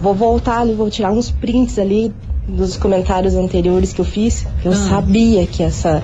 vou 0.00 0.14
voltar 0.14 0.60
ali, 0.60 0.72
vou 0.72 0.88
tirar 0.88 1.10
uns 1.10 1.30
prints 1.32 1.78
ali 1.80 2.12
dos 2.46 2.76
comentários 2.76 3.34
anteriores 3.34 3.92
que 3.92 4.00
eu 4.00 4.04
fiz. 4.04 4.46
Eu 4.64 4.70
Ah. 4.72 4.76
sabia 4.76 5.44
que 5.46 5.62
essa. 5.64 6.00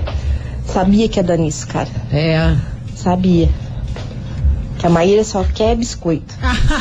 Sabia 0.65 1.07
que 1.07 1.17
ia 1.19 1.23
dar 1.23 1.37
nisso, 1.37 1.65
cara. 1.67 1.87
É. 2.11 2.53
Sabia. 2.93 3.47
Que 4.77 4.85
a 4.85 4.89
Maíra 4.89 5.23
só 5.23 5.43
quer 5.43 5.75
biscoito. 5.75 6.35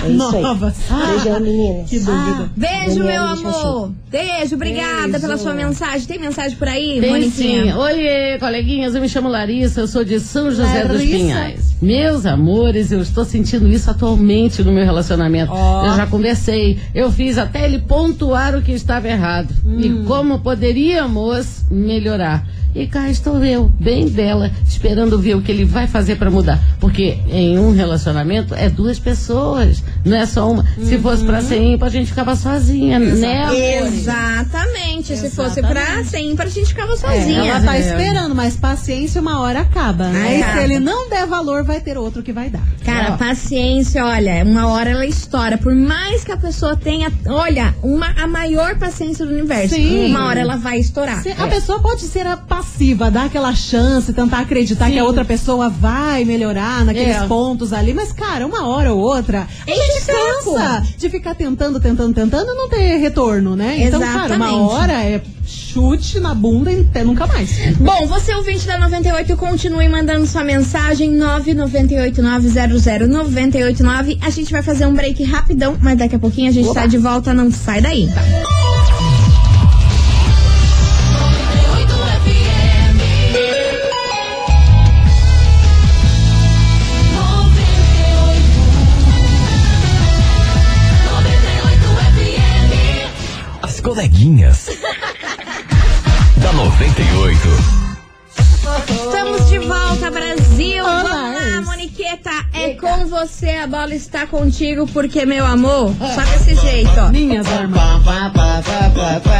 É 0.04 0.08
isso 0.10 0.36
aí. 0.36 0.42
Novas. 0.42 0.74
Beijão, 0.88 1.40
meninas. 1.40 1.88
Que 1.88 1.98
dúvida. 2.00 2.50
Beijo, 2.54 2.96
meu 2.96 3.06
Daniela 3.06 3.36
de 3.36 3.44
amor. 3.46 3.92
Beijo, 4.10 4.54
obrigada 4.54 5.02
Beijo. 5.08 5.20
pela 5.20 5.38
sua 5.38 5.54
mensagem. 5.54 6.06
Tem 6.06 6.18
mensagem 6.18 6.56
por 6.58 6.68
aí, 6.68 7.00
Tem 7.00 7.10
Moniquinha? 7.10 7.72
sim. 7.72 7.78
Oiê, 7.78 8.38
coleguinhas, 8.38 8.94
eu 8.94 9.00
me 9.00 9.08
chamo 9.08 9.28
Larissa, 9.28 9.80
eu 9.80 9.88
sou 9.88 10.04
de 10.04 10.20
São 10.20 10.50
José 10.50 10.82
dos 10.84 10.96
Larissa. 10.98 11.16
Pinhais. 11.16 11.75
Meus 11.80 12.24
amores, 12.26 12.90
eu 12.90 13.00
estou 13.00 13.24
sentindo 13.24 13.68
isso 13.68 13.90
atualmente 13.90 14.62
no 14.62 14.72
meu 14.72 14.84
relacionamento. 14.84 15.52
Ó. 15.52 15.86
Eu 15.86 15.96
já 15.96 16.06
conversei, 16.06 16.78
eu 16.94 17.10
fiz 17.12 17.36
até 17.38 17.64
ele 17.64 17.78
pontuar 17.80 18.54
o 18.56 18.62
que 18.62 18.72
estava 18.72 19.08
errado 19.08 19.52
e 19.78 20.04
como 20.06 20.38
poderíamos 20.40 21.64
melhorar. 21.70 22.46
E 22.74 22.86
cá 22.86 23.08
estou 23.08 23.42
eu, 23.42 23.70
bem 23.80 24.06
bela, 24.06 24.50
esperando 24.68 25.18
ver 25.18 25.34
o 25.34 25.40
que 25.40 25.50
ele 25.50 25.64
vai 25.64 25.86
fazer 25.86 26.16
para 26.16 26.30
mudar. 26.30 26.60
Porque 26.78 27.16
em 27.30 27.58
um 27.58 27.72
relacionamento 27.72 28.54
é 28.54 28.68
duas 28.68 28.98
pessoas, 28.98 29.82
não 30.04 30.14
é 30.14 30.26
só 30.26 30.50
uma. 30.52 30.62
Se 30.82 30.98
fosse 30.98 31.24
pra 31.24 31.40
ser 31.40 31.58
ímpar, 31.62 31.86
a 31.86 31.90
gente 31.90 32.08
ficava 32.08 32.36
sozinha, 32.36 32.98
né? 32.98 33.44
amores? 33.44 34.06
Exatamente. 34.06 35.16
Se 35.16 35.30
fosse 35.30 35.62
pra 35.62 35.70
Exatamente. 35.80 36.08
ser 36.10 36.18
ímpar, 36.20 36.46
a 36.46 36.50
gente 36.50 36.66
ficava 36.68 36.94
sozinha. 36.98 37.46
Ela 37.50 37.60
tá 37.62 37.76
É. 37.76 37.80
esperando, 37.80 38.34
mas 38.34 38.56
paciência 38.56 39.22
uma 39.22 39.40
hora 39.40 39.60
acaba, 39.60 40.08
né? 40.08 40.36
Acaba. 40.40 40.52
E 40.52 40.58
se 40.58 40.64
ele 40.64 40.78
não 40.78 41.08
der 41.08 41.26
valor, 41.26 41.64
vai 41.66 41.80
ter 41.80 41.98
outro 41.98 42.22
que 42.22 42.32
vai 42.32 42.48
dar. 42.48 42.62
Cara, 42.84 43.12
Ó. 43.14 43.16
paciência, 43.16 44.04
olha, 44.04 44.42
uma 44.44 44.68
hora 44.68 44.90
ela 44.90 45.04
estoura. 45.04 45.58
Por 45.58 45.74
mais 45.74 46.24
que 46.24 46.32
a 46.32 46.36
pessoa 46.36 46.76
tenha, 46.76 47.12
olha, 47.26 47.74
uma, 47.82 48.08
a 48.16 48.26
maior 48.26 48.78
paciência 48.78 49.26
do 49.26 49.32
universo, 49.32 49.74
Sim. 49.74 50.06
uma 50.06 50.26
hora 50.26 50.40
ela 50.40 50.56
vai 50.56 50.78
estourar. 50.78 51.22
Se- 51.22 51.32
A 51.32 51.46
pessoa 51.48 51.80
pode 51.80 52.02
ser 52.02 52.26
a 52.26 52.36
passiva, 52.36 53.10
dar 53.10 53.26
aquela 53.26 53.54
chance, 53.54 54.12
tentar 54.12 54.38
acreditar 54.40 54.90
que 54.90 54.98
a 54.98 55.04
outra 55.04 55.24
pessoa 55.24 55.68
vai 55.68 56.24
melhorar 56.24 56.84
naqueles 56.84 57.16
É. 57.16 57.26
pontos 57.26 57.72
ali, 57.72 57.92
mas, 57.92 58.12
cara, 58.12 58.46
uma 58.46 58.66
hora 58.68 58.92
ou 58.94 59.00
outra, 59.00 59.46
a 59.66 59.70
gente 59.70 60.06
cansa 60.06 60.82
de 60.96 61.08
ficar 61.10 61.34
tentando, 61.34 61.80
tentando, 61.80 62.14
tentando 62.14 62.50
e 62.50 62.54
não 62.54 62.68
ter 62.68 62.96
retorno, 62.98 63.56
né? 63.56 63.76
Então, 63.80 64.00
cara, 64.00 64.36
uma 64.36 64.46
Exatamente. 64.46 64.54
hora 64.72 64.92
é 65.02 65.20
chute 65.44 66.18
na 66.20 66.34
bunda 66.34 66.72
e 66.72 66.80
até 66.80 67.04
nunca 67.04 67.26
mais. 67.26 67.50
Bom, 67.76 68.06
você 68.06 68.34
ouvinte 68.34 68.66
da 68.66 68.78
98, 68.78 69.36
continue 69.36 69.88
mandando 69.88 70.26
sua 70.26 70.42
mensagem 70.44 71.10
998900989. 71.56 74.18
A 74.20 74.30
gente 74.30 74.52
vai 74.52 74.62
fazer 74.62 74.86
um 74.86 74.94
break 74.94 75.24
rapidão, 75.24 75.76
mas 75.80 75.98
daqui 75.98 76.14
a 76.16 76.18
pouquinho 76.18 76.50
a 76.50 76.52
gente 76.52 76.72
tá 76.72 76.86
de 76.86 76.98
volta, 76.98 77.34
não 77.34 77.50
sai 77.50 77.80
daí. 77.80 78.08
As 93.62 93.80
coleguinhas. 93.80 94.68
da 96.36 96.52
98. 96.52 97.48
Estamos 98.88 99.48
de 99.48 99.58
volta, 99.58 100.10
Brasil! 100.10 100.85
Com 103.06 103.08
você, 103.08 103.50
a 103.50 103.66
bola 103.68 103.94
está 103.94 104.26
contigo, 104.26 104.86
porque, 104.88 105.24
meu 105.24 105.46
amor, 105.46 105.94
só 105.98 106.22
desse 106.22 106.54
jeito, 106.56 106.90
ó. 106.98 107.08
Minhas 107.08 107.46
armas. 107.46 107.80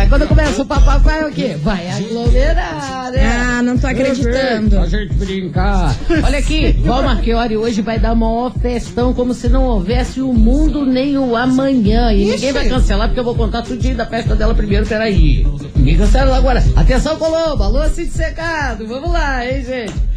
Quando 0.09 0.29
começa 0.29 0.63
o 0.63 0.67
papapá 0.67 1.17
é 1.17 1.27
o 1.27 1.33
quê? 1.33 1.57
Vai 1.63 1.89
aglomerar, 1.91 3.11
né? 3.11 3.27
Ah, 3.27 3.63
não 3.63 3.77
tô 3.77 3.89
acreditando. 3.89 4.79
A 4.79 4.87
gente 4.87 5.15
brincar. 5.15 5.95
Olha 6.25 6.39
aqui, 6.39 6.73
Val 6.85 7.03
Marchiori 7.03 7.57
hoje 7.57 7.83
vai 7.83 7.99
dar 7.99 8.13
uma 8.13 8.27
maior 8.27 8.53
festão 8.53 9.13
como 9.13 9.35
se 9.35 9.49
não 9.49 9.65
houvesse 9.65 10.21
o 10.21 10.33
mundo 10.33 10.87
nem 10.87 11.19
o 11.19 11.35
amanhã. 11.35 12.13
E 12.13 12.25
ninguém 12.27 12.53
vai 12.53 12.69
cancelar 12.69 13.09
porque 13.09 13.21
eu 13.21 13.25
vou 13.25 13.35
contar 13.35 13.63
tudinho 13.63 13.97
da 13.97 14.07
festa 14.07 14.37
dela 14.37 14.55
primeiro, 14.55 14.87
peraí. 14.87 15.45
Ninguém 15.75 15.97
cancela 15.97 16.37
agora. 16.37 16.63
Atenção, 16.77 17.17
Colombo, 17.17 17.65
alô, 17.65 17.89
Cid 17.89 18.11
Secado. 18.11 18.87
Vamos 18.87 19.11
lá, 19.11 19.45
hein, 19.45 19.65
gente. 19.65 20.16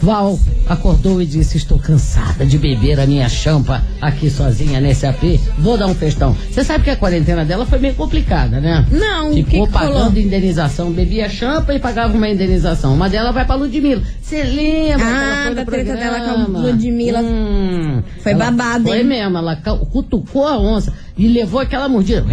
Val 0.00 0.38
acordou 0.68 1.20
e 1.20 1.26
disse: 1.26 1.56
Estou 1.56 1.78
cansada 1.78 2.46
de 2.46 2.56
beber 2.58 3.00
a 3.00 3.06
minha 3.06 3.28
champa 3.28 3.82
aqui 4.00 4.30
sozinha 4.30 4.80
nesse 4.80 5.06
AP. 5.06 5.40
Vou 5.58 5.76
dar 5.76 5.86
um 5.86 5.94
festão. 5.94 6.36
Você 6.50 6.62
sabe 6.62 6.84
que 6.84 6.90
a 6.90 6.96
quarentena 6.96 7.44
dela 7.44 7.66
foi 7.66 7.78
meio 7.78 7.94
complicada, 7.94 8.60
né? 8.60 8.86
Não, 8.90 9.30
que 9.32 9.42
Ficou 9.42 9.66
que 9.66 9.72
pagando 9.72 9.94
rolou? 10.04 10.16
indenização. 10.18 10.92
Bebia 10.92 11.28
champa 11.28 11.74
e 11.74 11.78
pagava 11.78 12.14
uma 12.16 12.28
indenização. 12.28 12.94
Uma 12.94 13.08
dela 13.08 13.32
vai 13.32 13.44
pra 13.44 13.56
Ludmilla. 13.56 14.02
Você 14.22 14.42
lembra? 14.44 14.98
que 14.98 15.12
Ah, 15.12 15.42
foi 15.46 15.54
da 15.54 15.64
treta 15.64 15.96
dela 15.96 16.20
com 16.20 16.56
a? 16.56 16.60
Ludmilla. 16.60 17.20
Hum, 17.20 18.02
Foi 18.22 18.34
babado, 18.34 18.84
Foi 18.88 18.98
hein? 18.98 19.04
mesmo. 19.04 19.36
Ela 19.38 19.56
cutucou 19.56 20.46
a 20.46 20.58
onça 20.58 20.92
e 21.16 21.26
levou 21.28 21.60
aquela 21.60 21.88
mordida 21.88 22.24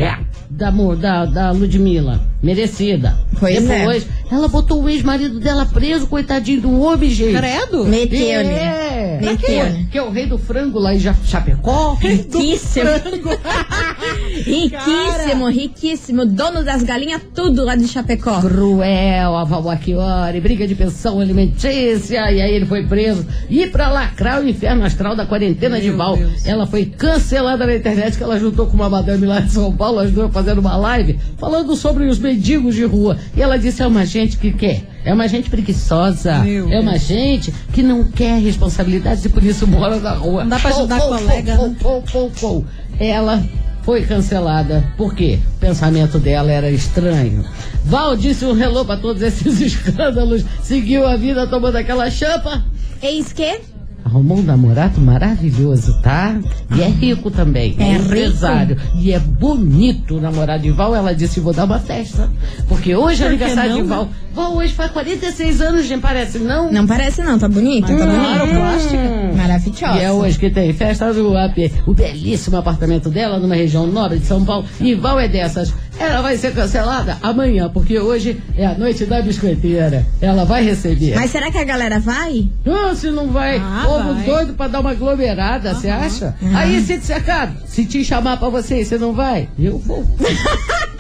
da, 0.50 0.70
da, 0.70 1.26
da 1.26 1.52
Ludmilla. 1.52 2.22
Merecida. 2.46 3.18
Pois 3.40 3.68
é. 3.70 3.80
Depois, 3.80 4.08
ela 4.32 4.48
botou 4.48 4.84
o 4.84 4.88
ex-marido 4.90 5.40
dela 5.40 5.66
preso, 5.66 6.06
coitadinho 6.06 6.62
do 6.62 6.80
homem, 6.80 7.10
gente. 7.10 7.36
Credo? 7.36 7.84
Meteu-lhe. 7.86 8.54
É. 8.54 9.20
Meteu, 9.20 9.38
Que, 9.38 9.56
né? 9.64 9.88
que 9.92 9.98
é 9.98 10.04
o 10.04 10.12
rei 10.12 10.28
do 10.28 10.38
frango 10.38 10.78
lá 10.78 10.94
em 10.94 11.00
Chapecó. 11.00 11.96
Riquíssimo. 12.00 12.86
riquíssimo, 14.46 15.50
riquíssimo. 15.50 16.26
Dono 16.26 16.64
das 16.64 16.84
galinhas, 16.84 17.22
tudo 17.34 17.64
lá 17.64 17.76
de 17.76 17.88
Chapecó. 17.88 18.42
Cruel, 18.42 19.36
a 19.36 19.44
Valmachiori, 19.44 20.40
briga 20.40 20.68
de 20.68 20.76
pensão 20.76 21.20
alimentícia, 21.20 22.32
e 22.32 22.42
aí 22.42 22.54
ele 22.56 22.66
foi 22.66 22.86
preso. 22.86 23.26
E 23.50 23.68
pra 23.68 23.90
lacrar 23.90 24.42
o 24.42 24.48
inferno 24.48 24.84
astral 24.86 25.16
da 25.16 25.26
quarentena 25.26 25.80
de 25.80 25.88
Meu 25.88 25.98
Val, 25.98 26.18
Deus. 26.18 26.46
ela 26.46 26.68
foi 26.68 26.86
cancelada 26.86 27.66
na 27.66 27.76
internet, 27.76 28.18
que 28.18 28.24
ela 28.24 28.40
juntou 28.40 28.68
com 28.68 28.74
uma 28.76 28.90
madame 28.90 29.26
lá 29.26 29.40
de 29.40 29.52
São 29.52 29.76
Paulo, 29.76 30.00
as 30.00 30.12
duas 30.12 30.32
fazendo 30.32 30.60
uma 30.60 30.76
live, 30.78 31.20
falando 31.38 31.76
sobre 31.76 32.06
os 32.06 32.20
mendigos 32.36 32.76
de 32.76 32.84
rua. 32.84 33.18
E 33.36 33.42
ela 33.42 33.58
disse, 33.58 33.82
é 33.82 33.88
uma 33.88 34.06
gente 34.06 34.38
que 34.38 34.52
quer, 34.52 34.84
é 35.04 35.14
uma 35.14 35.28
gente 35.28 35.50
preguiçosa, 35.50 36.40
Meu 36.40 36.70
é 36.70 36.80
uma 36.80 36.98
gente 36.98 37.52
que 37.74 37.82
não 37.82 38.04
quer 38.04 38.40
responsabilidades 38.40 39.24
e 39.26 39.30
por 39.30 39.44
isso 39.44 39.66
mora 39.66 40.00
na 40.00 40.12
rua. 40.12 40.44
Não 40.44 40.50
dá 40.50 40.60
pra 40.60 40.70
ajudar 40.70 41.00
Pou, 41.00 41.10
pou, 41.10 41.20
colega, 41.20 41.56
pou, 41.56 41.68
né? 41.70 41.76
pou, 41.82 42.02
pou, 42.02 42.32
pou. 42.32 42.66
Ela 43.00 43.44
foi 43.84 44.04
cancelada. 44.04 44.84
Por 44.98 45.14
quê? 45.16 45.40
O 45.56 45.60
pensamento 45.60 46.20
dela 46.20 46.52
era 46.52 46.70
estranho. 46.70 47.46
Val 47.84 48.16
disse 48.16 48.46
um 48.46 48.60
hello 48.60 48.84
pra 48.84 48.98
todos 48.98 49.22
esses 49.22 49.62
escândalos. 49.62 50.44
Seguiu 50.62 51.08
a 51.08 51.16
vida 51.16 51.48
tomando 51.48 51.76
aquela 51.78 52.10
champa. 52.10 52.64
Eis 53.02 53.32
que? 53.32 53.75
Arrumou 54.06 54.38
um 54.38 54.44
namorado 54.44 55.02
maravilhoso, 55.02 56.00
tá? 56.02 56.38
E 56.78 56.82
é 56.82 56.88
rico 56.88 57.32
também. 57.32 57.76
É 57.80 57.94
rico? 57.94 58.06
empresário. 58.06 58.78
E 58.94 59.12
é 59.12 59.18
bonito 59.20 60.18
o 60.18 60.22
namorado 60.22 60.62
de 60.62 60.70
Val. 60.70 60.96
Ela 60.96 61.14
disse: 61.14 61.40
vou 61.40 61.52
dar 61.52 61.66
uma 61.66 61.80
festa. 61.80 62.30
Porque 62.68 62.96
hoje 62.96 63.24
é 63.24 63.28
aniversário 63.28 63.72
não, 63.72 63.82
de 63.82 63.88
Val. 63.88 64.08
Val 64.34 64.56
hoje 64.58 64.74
faz 64.74 64.92
46 64.92 65.60
anos, 65.60 65.86
gente, 65.86 66.02
parece, 66.02 66.38
não? 66.38 66.72
Não 66.72 66.86
parece 66.86 67.24
não, 67.24 67.40
tá 67.40 67.48
bonito? 67.48 67.92
Mas 67.92 68.00
tá 68.00 68.06
claro, 68.06 68.40
bonito. 68.46 68.56
plástica. 68.58 69.34
Maravilhosa. 69.36 70.00
E 70.00 70.04
é 70.04 70.12
hoje 70.12 70.38
que 70.38 70.50
tem 70.52 70.72
festa 70.74 71.12
do 71.12 71.36
AP, 71.36 71.72
o 71.88 71.94
belíssimo 71.94 72.58
apartamento 72.58 73.10
dela 73.10 73.40
numa 73.40 73.56
região 73.56 73.88
nobre 73.88 74.20
de 74.20 74.26
São 74.28 74.46
Paulo. 74.46 74.66
E 74.80 74.94
Val 74.94 75.20
é 75.20 75.28
dessas. 75.28 75.74
Ela 76.00 76.22
vai 76.22 76.38
ser 76.38 76.54
cancelada 76.54 77.18
amanhã, 77.22 77.70
porque 77.70 77.98
hoje 78.00 78.42
é 78.58 78.66
a 78.66 78.74
noite 78.78 79.06
da 79.06 79.22
biscoiteira. 79.22 80.06
Ela 80.22 80.44
vai 80.46 80.64
receber. 80.64 81.16
Mas 81.16 81.32
será 81.32 81.52
que 81.52 81.58
a 81.58 81.64
galera 81.64 82.00
vai? 82.00 82.50
Ah, 82.66 82.94
se 82.96 83.10
não 83.12 83.28
vai, 83.28 83.58
Ah, 83.58 83.84
povo 83.86 84.14
vai. 84.14 84.24
doido 84.24 84.54
pra 84.54 84.68
dar 84.68 84.80
uma 84.82 84.92
aglomerada, 84.92 85.74
você 85.74 85.90
acha? 85.90 86.36
Aí, 86.54 86.82
se 86.82 86.98
te 87.00 87.06
cercado, 87.06 87.56
se 87.68 87.86
te 87.86 88.04
chamar 88.04 88.38
pra 88.38 88.50
você 88.50 88.84
você 88.84 88.98
não 88.98 89.14
vai, 89.14 89.48
eu 89.60 89.78
vou. 89.80 90.04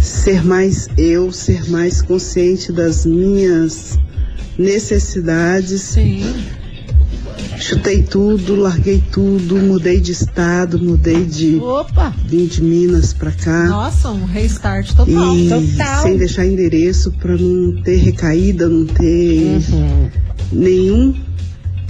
ser 0.00 0.44
mais 0.44 0.88
eu, 0.98 1.30
ser 1.30 1.70
mais 1.70 2.02
consciente 2.02 2.72
das 2.72 3.06
minhas 3.06 3.96
necessidades. 4.58 5.82
Sim. 5.82 6.24
Chutei 7.60 8.02
tudo, 8.02 8.56
larguei 8.56 9.02
tudo, 9.12 9.56
mudei 9.56 10.00
de 10.00 10.12
estado, 10.12 10.78
mudei 10.78 11.24
de. 11.24 11.56
Opa! 11.58 12.12
Vim 12.26 12.46
de 12.46 12.62
Minas 12.62 13.12
pra 13.12 13.30
cá. 13.32 13.66
Nossa, 13.68 14.08
um 14.10 14.24
restart 14.24 14.88
total. 14.94 15.36
e 15.36 15.48
total. 15.48 16.02
sem 16.02 16.16
deixar 16.16 16.46
endereço 16.46 17.12
pra 17.12 17.36
não 17.36 17.80
ter 17.82 17.96
recaída, 17.96 18.66
não 18.68 18.86
ter 18.86 19.60
Uhum. 19.70 20.08
nenhum, 20.52 21.14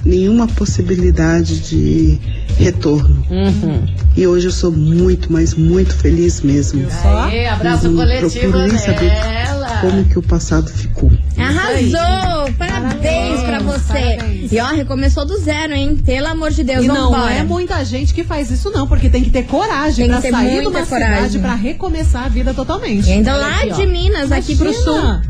nenhuma 0.04 0.46
possibilidade 0.48 1.60
de 1.60 2.18
retorno. 2.58 3.24
Uhum. 3.30 3.86
E 4.16 4.26
hoje 4.26 4.48
eu 4.48 4.52
sou 4.52 4.72
muito, 4.72 5.32
mas 5.32 5.54
muito 5.54 5.94
feliz 5.94 6.40
mesmo. 6.42 6.84
Aê, 7.04 7.46
abraço 7.46 7.88
Não 7.88 7.96
coletivo 7.96 8.50
procuro 8.52 8.66
nem 8.68 8.76
saber 8.78 9.08
dela. 9.10 9.59
Como 9.80 10.04
que 10.04 10.18
o 10.18 10.22
passado 10.22 10.68
ficou. 10.70 11.10
Arrasou! 11.38 12.52
Parabéns 12.58 13.40
pra 13.42 13.58
você. 13.60 14.16
parabéns. 14.16 14.52
E 14.52 14.58
ó, 14.60 14.66
recomeçou 14.68 15.24
do 15.24 15.38
zero, 15.38 15.72
hein? 15.74 15.96
Pelo 16.04 16.26
amor 16.28 16.50
de 16.50 16.62
Deus, 16.64 16.84
E 16.84 16.88
não 16.88 17.10
vambora. 17.10 17.32
é 17.34 17.42
muita 17.42 17.84
gente 17.84 18.12
que 18.12 18.24
faz 18.24 18.50
isso, 18.50 18.70
não, 18.70 18.86
porque 18.86 19.08
tem 19.08 19.22
que 19.22 19.30
ter 19.30 19.44
coragem 19.44 20.06
Tem 20.06 20.08
pra 20.10 20.20
ter 20.20 20.30
sair 20.30 20.60
de 20.60 20.66
uma 20.66 20.84
coragem. 20.86 21.16
cidade 21.16 21.38
pra 21.38 21.54
recomeçar 21.54 22.24
a 22.24 22.28
vida 22.28 22.52
totalmente. 22.52 23.08
E 23.08 23.12
ainda 23.12 23.34
lá 23.34 23.56
Aqui, 23.60 23.72
ó. 23.72 23.76
de 23.76 23.86
Minas, 23.86 24.32
aqui 24.32 24.56
pro 24.56 24.72
sul. 24.72 24.98
Imagina. 24.98 25.22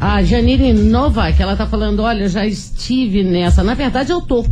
A 0.00 0.22
Janine 0.22 0.72
Nova, 0.72 1.32
que 1.32 1.42
ela 1.42 1.56
tá 1.56 1.66
falando, 1.66 2.00
olha, 2.02 2.22
eu 2.24 2.28
já 2.28 2.46
estive 2.46 3.24
nessa. 3.24 3.64
Na 3.64 3.74
verdade, 3.74 4.12
eu 4.12 4.20
tô. 4.20 4.46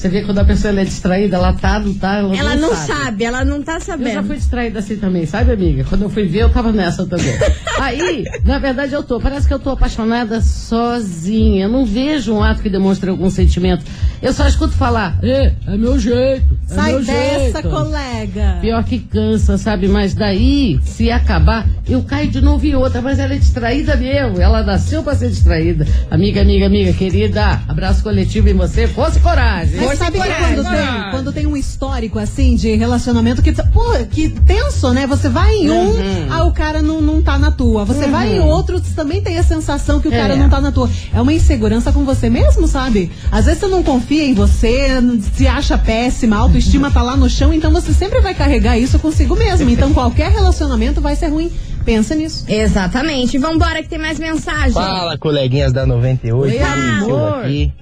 Você 0.00 0.08
vê 0.08 0.22
quando 0.22 0.38
a 0.38 0.44
pessoa 0.46 0.80
é 0.80 0.82
distraída, 0.82 1.36
ela 1.36 1.52
tá, 1.52 1.78
não 1.78 1.92
tá, 1.92 2.16
ela, 2.16 2.34
Ela 2.34 2.56
não 2.56 2.74
sabe. 2.74 3.22
ela 3.22 3.44
não 3.44 3.62
tá 3.62 3.74
Eu 3.74 3.80
já 3.80 3.84
sabendo. 3.84 4.24
fui 4.28 4.36
distraída 4.36 4.78
assim 4.78 4.96
também, 4.96 5.26
sabe, 5.26 5.52
amiga? 5.52 5.84
Quando 5.84 6.00
eu 6.00 6.08
fui 6.08 6.24
ver, 6.26 6.38
eu 6.44 6.48
tava 6.48 6.72
nessa 6.72 7.04
também. 7.04 7.34
Aí, 7.78 8.24
na 8.42 8.58
verdade, 8.58 8.94
eu 8.94 9.02
tô. 9.02 9.20
Parece 9.20 9.46
que 9.46 9.52
eu 9.52 9.58
tô 9.58 9.68
apaixonada 9.68 10.40
sozinha. 10.40 11.64
Eu 11.64 11.68
não 11.68 11.84
vejo 11.84 12.32
um 12.32 12.42
ato 12.42 12.62
que 12.62 12.70
demonstre 12.70 13.10
algum 13.10 13.28
sentimento. 13.28 13.84
Eu 14.22 14.32
só 14.32 14.46
escuto 14.48 14.72
falar, 14.72 15.18
é, 15.22 15.52
é 15.66 15.76
meu 15.76 15.98
jeito. 15.98 16.46
É 16.70 16.74
Sai 16.74 16.92
meu 16.92 17.04
dessa, 17.04 17.60
jeito. 17.60 17.68
colega. 17.68 18.58
Pior 18.62 18.82
que 18.84 19.00
cansa, 19.00 19.58
sabe? 19.58 19.86
Mas 19.86 20.14
daí, 20.14 20.80
se 20.82 21.10
acabar, 21.10 21.66
eu 21.86 22.02
caio 22.02 22.30
de 22.30 22.40
novo 22.40 22.66
em 22.66 22.74
outra. 22.74 23.02
Mas 23.02 23.18
ela 23.18 23.34
é 23.34 23.38
distraída 23.38 23.96
mesmo. 23.96 24.40
Ela 24.40 24.62
nasceu 24.62 25.02
pra 25.02 25.14
ser 25.14 25.28
distraída. 25.28 25.86
Amiga, 26.10 26.40
amiga, 26.40 26.64
amiga, 26.64 26.92
querida, 26.94 27.60
abraço 27.68 28.02
coletivo 28.02 28.48
em 28.48 28.54
você. 28.54 28.86
Fosse 28.88 29.20
coragem. 29.20 29.89
Mas 29.90 29.98
sabe 29.98 30.18
que 30.20 30.24
quando 30.28 30.62
tem, 30.70 31.10
quando 31.10 31.32
tem 31.32 31.46
um 31.46 31.56
histórico 31.56 32.18
assim 32.18 32.54
de 32.54 32.74
relacionamento 32.76 33.42
que, 33.42 33.52
pô, 33.52 33.92
que 34.10 34.28
tenso, 34.30 34.92
né? 34.92 35.06
Você 35.06 35.28
vai 35.28 35.52
em 35.54 35.70
um, 35.70 35.90
Uhum. 35.90 36.26
ah, 36.30 36.44
o 36.44 36.52
cara 36.52 36.80
não, 36.80 37.00
não 37.00 37.20
tá 37.20 37.38
na 37.38 37.50
tua. 37.50 37.84
Você 37.84 38.06
vai 38.06 38.36
em 38.36 38.40
outro, 38.40 38.78
você 38.78 38.94
também 38.94 39.20
tem 39.20 39.38
a 39.38 39.42
sensação 39.42 39.98
que 40.00 40.08
o 40.08 40.10
cara 40.10 40.34
É. 40.34 40.36
não 40.36 40.48
tá 40.48 40.60
na 40.60 40.70
tua. 40.70 40.88
É 41.12 41.20
uma 41.20 41.32
insegurança 41.32 41.92
com 41.92 42.04
você 42.04 42.30
mesmo, 42.30 42.66
sabe? 42.68 43.10
Às 43.32 43.46
vezes 43.46 43.60
você 43.60 43.66
não 43.66 43.82
confia 43.82 44.24
em 44.24 44.34
você, 44.34 44.88
se 45.34 45.46
acha 45.48 45.76
péssima, 45.76 46.36
a 46.36 46.40
autoestima 46.40 46.90
tá 46.90 47.02
lá 47.02 47.16
no 47.16 47.28
chão, 47.28 47.52
então 47.52 47.72
você 47.72 47.92
sempre 47.92 48.20
vai 48.20 48.34
carregar 48.34 48.78
isso 48.78 48.98
consigo 48.98 49.34
mesmo. 49.36 49.68
Então 49.80 49.92
qualquer 49.94 50.30
relacionamento 50.30 51.00
vai 51.00 51.16
ser 51.16 51.28
ruim. 51.28 51.50
Pensa 51.84 52.14
nisso. 52.14 52.44
Exatamente. 52.46 53.38
Vambora 53.38 53.82
que 53.82 53.88
tem 53.88 53.98
mais 53.98 54.18
mensagem. 54.18 54.72
Fala, 54.72 55.16
coleguinhas 55.16 55.72
da 55.72 55.86
98, 55.86 56.52
Oi, 56.54 56.62
amor. 56.62 57.44
aqui. 57.44 57.72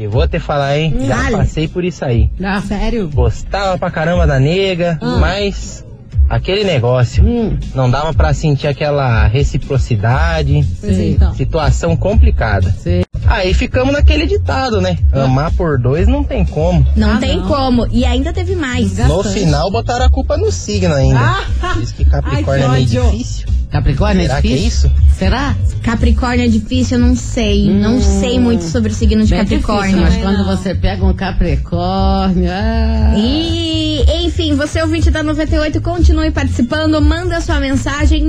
Eu 0.00 0.10
vou 0.10 0.28
te 0.28 0.38
falar, 0.38 0.78
hein? 0.78 0.94
Já 1.00 1.16
Vale. 1.16 1.36
passei 1.38 1.66
por 1.66 1.84
isso 1.84 2.04
aí. 2.04 2.30
Ah, 2.40 2.62
Sério? 2.62 3.10
Gostava 3.12 3.76
pra 3.76 3.90
caramba 3.90 4.28
da 4.28 4.38
nega, 4.38 4.96
mas 5.20 5.84
aquele 6.30 6.62
negócio. 6.62 7.24
Hum, 7.24 7.58
Não 7.74 7.90
dava 7.90 8.14
pra 8.14 8.32
sentir 8.32 8.68
aquela 8.68 9.26
reciprocidade. 9.26 10.64
Pois 10.80 10.92
é, 10.92 10.94
Sim. 11.02 11.10
então. 11.12 11.34
Situação 11.34 11.96
complicada. 11.96 12.70
sei. 12.78 13.02
Aí 13.26 13.52
ficamos 13.52 13.92
naquele 13.92 14.24
ditado, 14.26 14.80
né? 14.80 14.96
Amar 15.12 15.52
por 15.52 15.78
dois 15.78 16.06
não 16.06 16.22
tem 16.22 16.44
como. 16.44 16.86
Não 16.96 17.14
Ah, 17.14 17.18
tem 17.18 17.36
não. 17.36 17.48
como. 17.48 17.86
E 17.90 18.04
ainda 18.04 18.32
teve 18.32 18.54
mais. 18.54 18.90
Desgastante. 18.90 19.16
No 19.16 19.24
final 19.34 19.70
botaram 19.70 20.04
a 20.06 20.10
culpa 20.10 20.36
no 20.36 20.52
signo 20.52 20.94
ainda. 20.94 21.18
Ah! 21.20 21.74
Diz 21.76 21.90
que 21.92 22.04
Capricórnio 22.04 22.66
Ai, 22.70 22.82
é 22.82 22.86
meio 22.86 22.86
difícil. 23.10 23.48
Capricórnio 23.70 24.22
Será 24.22 24.38
é 24.38 24.42
que 24.42 24.48
é 24.48 24.56
difícil? 24.56 24.90
isso? 24.90 25.02
Será? 25.18 25.54
Capricórnio 25.82 26.44
é 26.44 26.48
difícil, 26.48 26.98
eu 26.98 27.04
não 27.06 27.14
sei. 27.14 27.68
Não 27.70 28.00
sei 28.00 28.38
muito 28.40 28.64
sobre 28.64 28.90
o 28.92 28.94
signo 28.94 29.24
de 29.24 29.34
Capricórnio. 29.34 29.82
difícil, 29.98 30.00
mas 30.02 30.14
Também 30.14 30.26
quando 30.36 30.46
não. 30.46 30.56
você 30.56 30.74
pega 30.74 31.04
um 31.04 31.12
Capricórnio. 31.14 32.50
Ah, 32.50 33.14
E, 33.16 34.04
enfim, 34.26 34.54
você 34.54 34.80
ouvinte 34.82 35.10
da 35.10 35.22
98, 35.22 35.80
continue 35.82 36.30
participando, 36.30 37.00
manda 37.02 37.40
sua 37.40 37.60
mensagem 37.60 38.24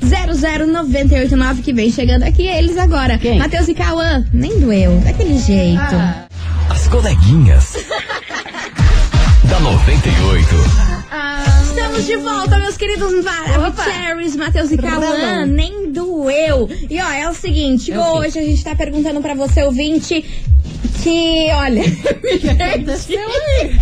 998900989 0.00 1.62
que 1.62 1.72
vem 1.72 1.90
chegando 1.90 2.24
aqui 2.24 2.46
eles 2.46 2.76
agora. 2.76 3.16
Quem? 3.18 3.38
Matheus 3.38 3.68
e 3.68 3.74
Cauã, 3.74 4.24
nem 4.32 4.60
doeu, 4.60 5.00
daquele 5.04 5.38
jeito. 5.38 5.80
Ah. 5.80 6.26
As 6.68 6.88
coleguinhas. 6.88 7.74
da 9.48 9.60
98. 9.60 11.51
Estamos 11.74 12.04
de 12.04 12.16
volta, 12.18 12.58
meus 12.58 12.76
queridos 12.76 13.24
Maravicheries, 13.24 14.36
Matheus 14.36 14.70
e 14.72 14.76
Cauã, 14.76 15.46
nem 15.46 15.90
doeu. 15.90 16.68
E 16.90 17.00
ó, 17.00 17.10
é 17.10 17.26
o 17.30 17.32
seguinte, 17.32 17.90
É 17.90 17.98
hoje 17.98 18.38
a 18.38 18.42
gente 18.42 18.62
tá 18.62 18.76
perguntando 18.76 19.22
pra 19.22 19.32
você, 19.32 19.62
ouvinte, 19.62 20.22
que, 21.02 21.48
olha, 21.54 21.82
O 21.82 21.86
que 22.38 22.50
aconteceu 22.50 23.26
aí? 23.26 23.78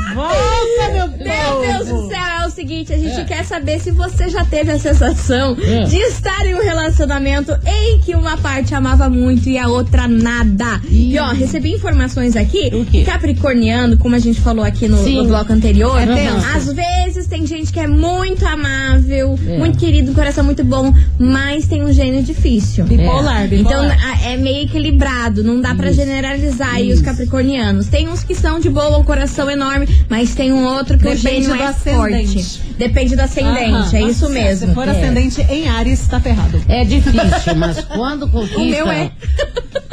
Volta, 0.14 0.92
meu 0.92 1.08
Deus! 1.08 1.24
Meu 1.24 1.84
Deus 1.84 1.88
do 1.88 2.08
céu, 2.08 2.24
é 2.42 2.46
o 2.46 2.50
seguinte, 2.50 2.92
a 2.92 2.98
gente 2.98 3.24
quer 3.26 3.44
saber 3.44 3.80
se 3.80 3.90
você 3.90 4.28
já 4.28 4.44
teve 4.44 4.70
a 4.70 4.78
sensação 4.78 5.54
de 5.54 5.96
estar 5.96 6.46
em 6.46 6.54
um 6.54 6.62
relacionamento 6.62 7.52
em 7.66 7.98
que 8.00 8.14
uma 8.14 8.36
parte 8.36 8.74
amava 8.74 9.08
muito 9.08 9.48
e 9.48 9.58
a 9.58 9.68
outra 9.68 10.06
nada. 10.06 10.80
E 10.88 11.18
ó, 11.18 11.28
recebi 11.32 11.72
informações 11.72 12.36
aqui 12.36 12.70
Capricorniano, 13.04 13.96
como 13.98 14.14
a 14.14 14.18
gente 14.18 14.40
falou 14.40 14.64
aqui 14.64 14.88
no, 14.88 15.02
no 15.02 15.24
bloco 15.26 15.52
anterior, 15.52 15.98
É 16.00 16.28
às 16.56 16.72
vezes 16.72 17.26
tem 17.26 17.46
gente 17.46 17.72
que 17.72 17.80
é 17.80 17.86
muito 17.86 18.46
amável, 18.46 19.38
É. 19.48 19.58
muito 19.58 19.78
querido, 19.78 20.10
um 20.10 20.14
coração 20.14 20.44
muito 20.44 20.64
bom, 20.64 20.92
mas 21.18 21.66
tem 21.66 21.82
um 21.82 21.92
gênio 21.92 22.22
difícil. 22.22 22.84
Bipolar, 22.84 23.44
Então 23.46 23.58
bipolar. 23.82 23.98
a- 24.22 24.28
é 24.30 24.36
meio 24.36 24.64
equilibrado, 24.64 25.42
não 25.42 25.60
dá 25.60 25.74
pra 25.74 25.90
generalizar 25.92 26.74
aí 26.74 26.92
os 26.92 27.00
capricornianos. 27.00 27.86
Tem 27.86 28.08
uns 28.08 28.22
que 28.22 28.34
são 28.34 28.58
de 28.60 28.68
boa, 28.68 28.98
um 28.98 29.04
coração 29.04 29.50
enorme, 29.50 29.86
mas 30.08 30.34
tem 30.34 30.52
um 30.52 30.64
outro 30.64 30.96
que 30.98 31.04
Depende 31.04 31.26
o 31.26 31.30
gênio 31.30 31.48
do 31.56 31.62
é 31.62 31.66
ascendente. 31.66 32.34
forte. 32.34 32.74
Depende 32.78 33.16
do 33.16 33.22
ascendente, 33.22 33.96
é 33.96 34.00
Aham. 34.00 34.10
isso 34.10 34.26
Se- 34.26 34.32
mesmo. 34.32 34.68
Se 34.68 34.74
for 34.74 34.88
É. 34.88 34.90
ascendente 34.90 35.40
em 35.42 35.68
Ares, 35.68 36.06
tá 36.06 36.18
ferrado. 36.20 36.62
É 36.68 36.84
difícil, 36.84 37.54
mas 37.56 37.80
quando 37.86 38.28
conquista. 38.28 38.58
O 38.60 38.64
meu 38.64 38.90
é. 38.90 39.10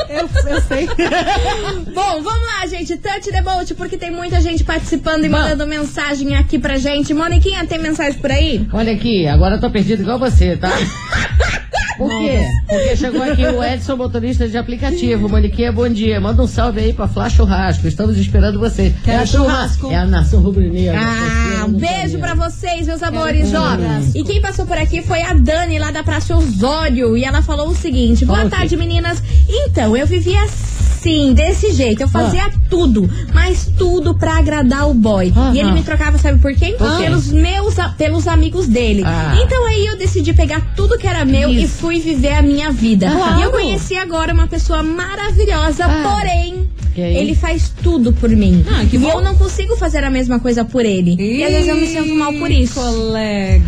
Eu, 0.10 0.30
eu 0.52 0.62
sei. 0.62 0.88
Bom, 1.94 2.22
vamos 2.22 2.46
lá, 2.46 2.68
gente. 2.68 2.98
Touch 2.98 3.32
the 3.32 3.42
boat, 3.42 3.74
porque 3.76 3.98
tem 3.98 4.12
muita 4.12 4.42
gente 4.42 4.64
participando 4.64 5.24
e 5.26 5.30
Vamos. 5.30 5.46
mandando 5.50 5.68
mensagem 5.68 6.36
aqui 6.36 6.60
pra 6.60 6.78
gente. 6.78 7.14
Moniquinha, 7.14 7.66
tem 7.66 7.80
mensagem 7.80 8.20
por 8.20 8.32
aí? 8.32 8.68
Olha 8.74 8.92
aqui, 8.94 9.26
agora 9.28 9.56
eu 9.56 9.62
tô 9.62 9.70
perdido 9.70 10.02
igual 10.02 10.20
você, 10.20 10.58
tá? 10.58 10.72
Por 12.08 12.20
quê? 12.20 12.46
Porque 12.68 12.96
chegou 12.96 13.22
aqui 13.24 13.46
o 13.46 13.64
Edson, 13.64 13.96
motorista 13.96 14.48
de 14.48 14.58
aplicativo. 14.58 15.30
Moniquinha, 15.30 15.72
bom 15.72 15.88
dia. 15.90 16.20
Manda 16.20 16.42
um 16.42 16.48
salve 16.48 16.80
aí 16.80 16.94
pra 16.94 17.08
Flá 17.08 17.30
Churrasco. 17.30 17.88
Estamos 17.88 18.18
esperando 18.18 18.60
você. 18.60 18.94
Quero 19.04 19.24
é 19.24 19.26
turma- 19.26 19.46
churrasco. 19.46 19.92
É 19.92 19.98
a 19.98 20.06
nação 20.06 20.42
rubro-negra. 20.42 21.00
Ah, 21.00 21.66
um 21.66 21.74
beijo 21.74 22.18
pra 22.20 22.34
vocês, 22.34 22.88
meus 22.88 23.04
amores. 23.04 23.52
Ó, 23.54 23.78
e 24.16 24.24
quem 24.24 24.42
passou 24.42 24.66
por 24.66 24.78
aqui 24.78 25.02
foi 25.02 25.22
a 25.22 25.34
Dani, 25.34 25.78
lá 25.80 25.92
da 25.92 26.04
Praça 26.04 26.36
Osório. 26.36 27.16
E 27.18 27.24
ela 27.24 27.42
falou 27.42 27.70
o 27.70 27.76
seguinte: 27.76 28.26
Boa 28.26 28.38
Fala 28.38 28.48
o 28.48 28.52
quê? 28.52 28.58
tarde, 28.58 28.78
meninas. 28.78 29.22
Então, 29.48 29.96
eu 29.96 30.08
vivia 30.08 30.42
assim, 30.44 31.34
desse 31.34 31.72
jeito. 31.72 32.02
Eu 32.02 32.08
fazia 32.08 32.50
tudo, 32.70 33.10
mas 33.34 33.70
tudo 33.78 34.16
pra 34.18 34.38
agradar 34.38 34.90
o 34.90 34.94
boy. 34.94 35.32
Aham. 35.36 35.54
E 35.54 35.60
ele 35.60 35.72
me 35.72 35.84
trocava, 35.84 36.18
sabe 36.18 36.40
por 36.40 36.54
quê? 36.56 36.76
Pelos 37.00 37.32
meus, 37.32 37.76
pelos 37.98 38.28
amigos 38.28 38.68
dele. 38.68 39.04
Ah. 39.06 39.36
Então 39.44 39.66
aí 39.68 39.86
eu 39.88 39.98
decidi 39.98 40.34
pegar 40.34 40.74
tudo 40.76 40.98
que 40.98 41.08
era 41.08 41.26
meu 41.26 41.50
e 41.50 41.64
Isso. 41.64 41.78
Fui 41.92 42.00
viver 42.00 42.32
a 42.36 42.42
minha 42.42 42.72
vida. 42.72 43.12
Claro. 43.12 43.40
E 43.42 43.44
eu 43.44 43.52
conheci 43.52 43.98
agora 43.98 44.34
uma 44.34 44.48
pessoa 44.48 44.82
maravilhosa, 44.82 45.84
Ah. 45.86 46.04
porém. 46.20 46.70
Ele 47.00 47.36
faz 47.36 47.72
tudo 47.82 48.12
por 48.14 48.30
mim. 48.30 48.66
Ah, 48.70 48.84
que 48.86 48.96
e 48.98 49.00
bom. 49.00 49.10
eu 49.12 49.22
não 49.22 49.36
consigo 49.36 49.76
fazer 49.78 50.04
a 50.04 50.10
mesma 50.10 50.40
coisa 50.40 50.66
por 50.66 50.84
ele. 50.86 51.16
E 51.20 51.44
às 51.44 51.52
vezes 51.52 51.68
eu 51.68 51.76
me 51.76 51.88
sinto 51.88 52.16
mal 52.16 52.34
por 52.34 52.52
isso. 52.52 52.74
Colega. 52.80 53.62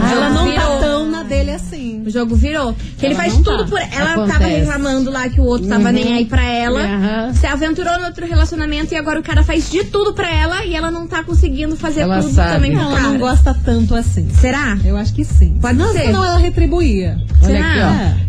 Ah, 0.00 0.10
ela 0.12 0.30
não 0.30 0.44
virou. 0.50 0.60
tá 0.60 0.78
tão 0.80 1.10
na 1.10 1.22
dele 1.22 1.50
assim. 1.52 2.02
O 2.06 2.10
jogo 2.10 2.34
virou. 2.34 2.74
Que 2.98 3.06
ele 3.06 3.14
Ela 3.14 3.22
faz 3.22 3.34
tudo 3.34 3.64
tá. 3.64 3.70
por 3.70 3.80
ela. 3.80 4.12
Acontece. 4.12 4.32
tava 4.38 4.46
reclamando 4.46 5.10
lá 5.10 5.28
que 5.28 5.40
o 5.40 5.44
outro 5.44 5.68
tava 5.68 5.92
nem 5.92 6.12
aí 6.14 6.24
pra 6.24 6.42
ela. 6.44 6.80
Aham. 6.82 7.32
Se 7.34 7.46
aventurou 7.46 7.98
no 7.98 8.06
outro 8.06 8.26
relacionamento 8.26 8.92
e 8.92 8.96
agora 8.96 9.20
o 9.20 9.22
cara 9.22 9.42
faz 9.42 9.70
de 9.70 9.84
tudo 9.84 10.12
pra 10.12 10.30
ela 10.30 10.64
e 10.64 10.74
ela 10.74 10.90
não 10.90 11.06
tá 11.06 11.22
conseguindo 11.22 11.76
fazer 11.76 12.00
Ela 12.02 12.20
tudo 12.20 12.34
sabe. 12.34 12.52
também 12.54 12.72
pro 12.72 12.80
Ela 12.80 12.90
cara. 12.96 13.08
não 13.08 13.18
gosta 13.18 13.54
tanto 13.64 13.94
assim. 13.94 14.28
Será? 14.40 14.76
Eu 14.84 14.96
acho 14.96 15.14
que 15.14 15.24
sim. 15.24 15.56
Pode 15.60 15.78
não, 15.78 15.92
ser. 15.92 16.06
Senão 16.06 16.24
ela 16.24 16.38
retribuía. 16.38 17.16
Olha 17.42 17.52
Será? 17.52 17.70
aqui, 17.70 17.80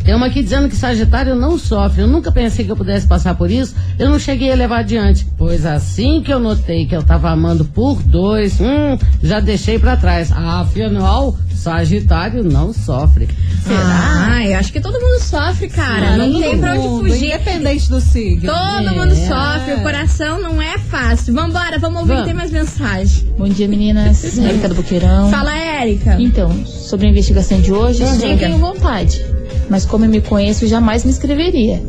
ó. 0.02 0.06
Tem 0.06 0.16
uma 0.16 0.28
aqui 0.28 0.44
dizendo 0.44 0.70
que 0.70 0.76
Sagitário 0.76 1.36
não 1.36 1.58
sofre. 1.58 2.02
Eu 2.02 2.08
nunca 2.08 2.32
pensei 2.32 2.64
que 2.66 2.72
eu 2.72 2.76
pudesse 2.78 3.06
passar 3.08 3.36
por 3.36 3.50
isso. 3.52 3.76
Eu 4.00 4.10
não 4.10 4.20
cheguei 4.20 4.35
a 4.52 4.56
levar 4.56 4.80
adiante. 4.80 5.26
Pois 5.38 5.66
assim 5.66 6.22
que 6.22 6.32
eu 6.34 6.40
notei 6.40 6.86
que 6.86 6.96
eu 6.96 7.04
tava 7.04 7.30
amando 7.30 7.66
por 7.66 8.02
dois, 8.04 8.60
hum, 8.60 8.98
já 9.24 9.40
deixei 9.40 9.80
pra 9.80 9.96
trás. 9.98 10.32
Afinal, 10.32 11.36
Sagitário 11.54 12.44
não 12.44 12.72
sofre. 12.74 13.28
Será? 13.64 14.28
Ah, 14.36 14.46
eu 14.46 14.58
acho 14.60 14.72
que 14.72 14.80
todo 14.80 15.00
mundo 15.00 15.20
sofre, 15.20 15.68
cara. 15.70 16.16
não 16.18 16.32
Todo 16.32 16.40
tem 16.44 16.60
pra 16.60 16.74
onde 16.80 17.10
fugir. 17.10 17.26
Independente 17.28 17.90
do 17.90 18.00
signo. 18.02 18.52
Todo 18.54 18.90
É. 18.90 18.92
mundo 18.92 19.16
sofre, 19.16 19.74
o 19.74 19.82
coração 19.82 20.40
não 20.40 20.62
é 20.62 20.78
fácil. 20.78 21.34
Vambora, 21.34 21.80
vamos 21.80 22.02
ouvir, 22.02 22.12
Vamos. 22.14 22.26
tem 22.26 22.34
mais 22.36 22.52
mensagem. 22.52 23.26
Bom 23.38 23.48
dia, 23.48 23.68
meninas. 23.68 24.38
Érica 24.38 24.70
do 24.70 24.76
Boqueirão. 24.76 25.32
Fala, 25.32 25.58
Érica. 25.58 26.18
Então, 26.20 26.66
sobre 26.68 27.08
a 27.08 27.10
investigação 27.10 27.60
de 27.60 27.72
hoje, 27.74 28.04
eu 28.04 28.38
tenho 28.38 28.58
vontade. 28.60 29.26
Mas 29.70 29.86
como 29.86 30.06
eu 30.06 30.10
me 30.10 30.22
conheço, 30.22 30.66
eu 30.66 30.70
jamais 30.70 31.04
me 31.04 31.10
inscreveria. 31.12 31.82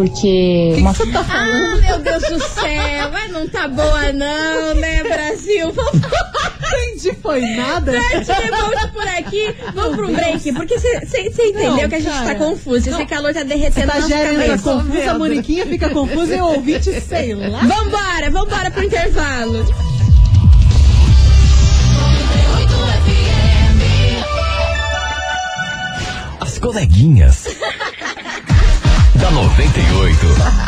Porque 0.00 0.76
uma 0.78 0.92
Ah, 0.92 1.76
meu 1.78 1.98
Deus 1.98 2.22
do 2.22 2.40
céu, 2.40 3.10
mas 3.12 3.30
não 3.30 3.46
tá 3.46 3.68
boa 3.68 4.10
não, 4.14 4.74
né, 4.76 5.02
Brasil? 5.02 5.70
Vamos 5.72 5.92
Entendi, 6.72 7.14
foi 7.20 7.40
nada. 7.42 7.92
te 7.92 8.24
devolve 8.24 8.88
por 8.94 9.06
aqui, 9.08 9.54
vamos 9.74 9.96
pro 9.96 10.08
break, 10.10 10.52
porque 10.54 10.78
você 10.78 11.20
entendeu 11.20 11.72
Não, 11.72 11.88
que 11.88 11.94
a 11.96 12.00
gente 12.00 12.10
cara. 12.10 12.26
tá 12.26 12.34
confuso, 12.36 12.88
esse 12.88 13.04
calor 13.06 13.34
tá 13.34 13.42
derretendo 13.42 13.88
nossa 13.88 13.98
Estagiária 13.98 14.30
fica 14.30 14.46
cabeça. 14.46 14.72
confusa, 14.72 15.10
a 15.10 15.18
Moniquinha 15.18 15.66
fica 15.66 15.90
confusa 15.90 16.36
e 16.36 16.40
o 16.40 16.46
ouvinte, 16.46 17.00
sei 17.02 17.34
lá. 17.34 17.58
Vambora, 17.58 18.30
vambora 18.30 18.70
pro 18.70 18.82
intervalo. 18.84 19.66
As 26.40 26.58
coleguinhas. 26.58 27.44
Da 29.30 29.36
98. 29.36 30.09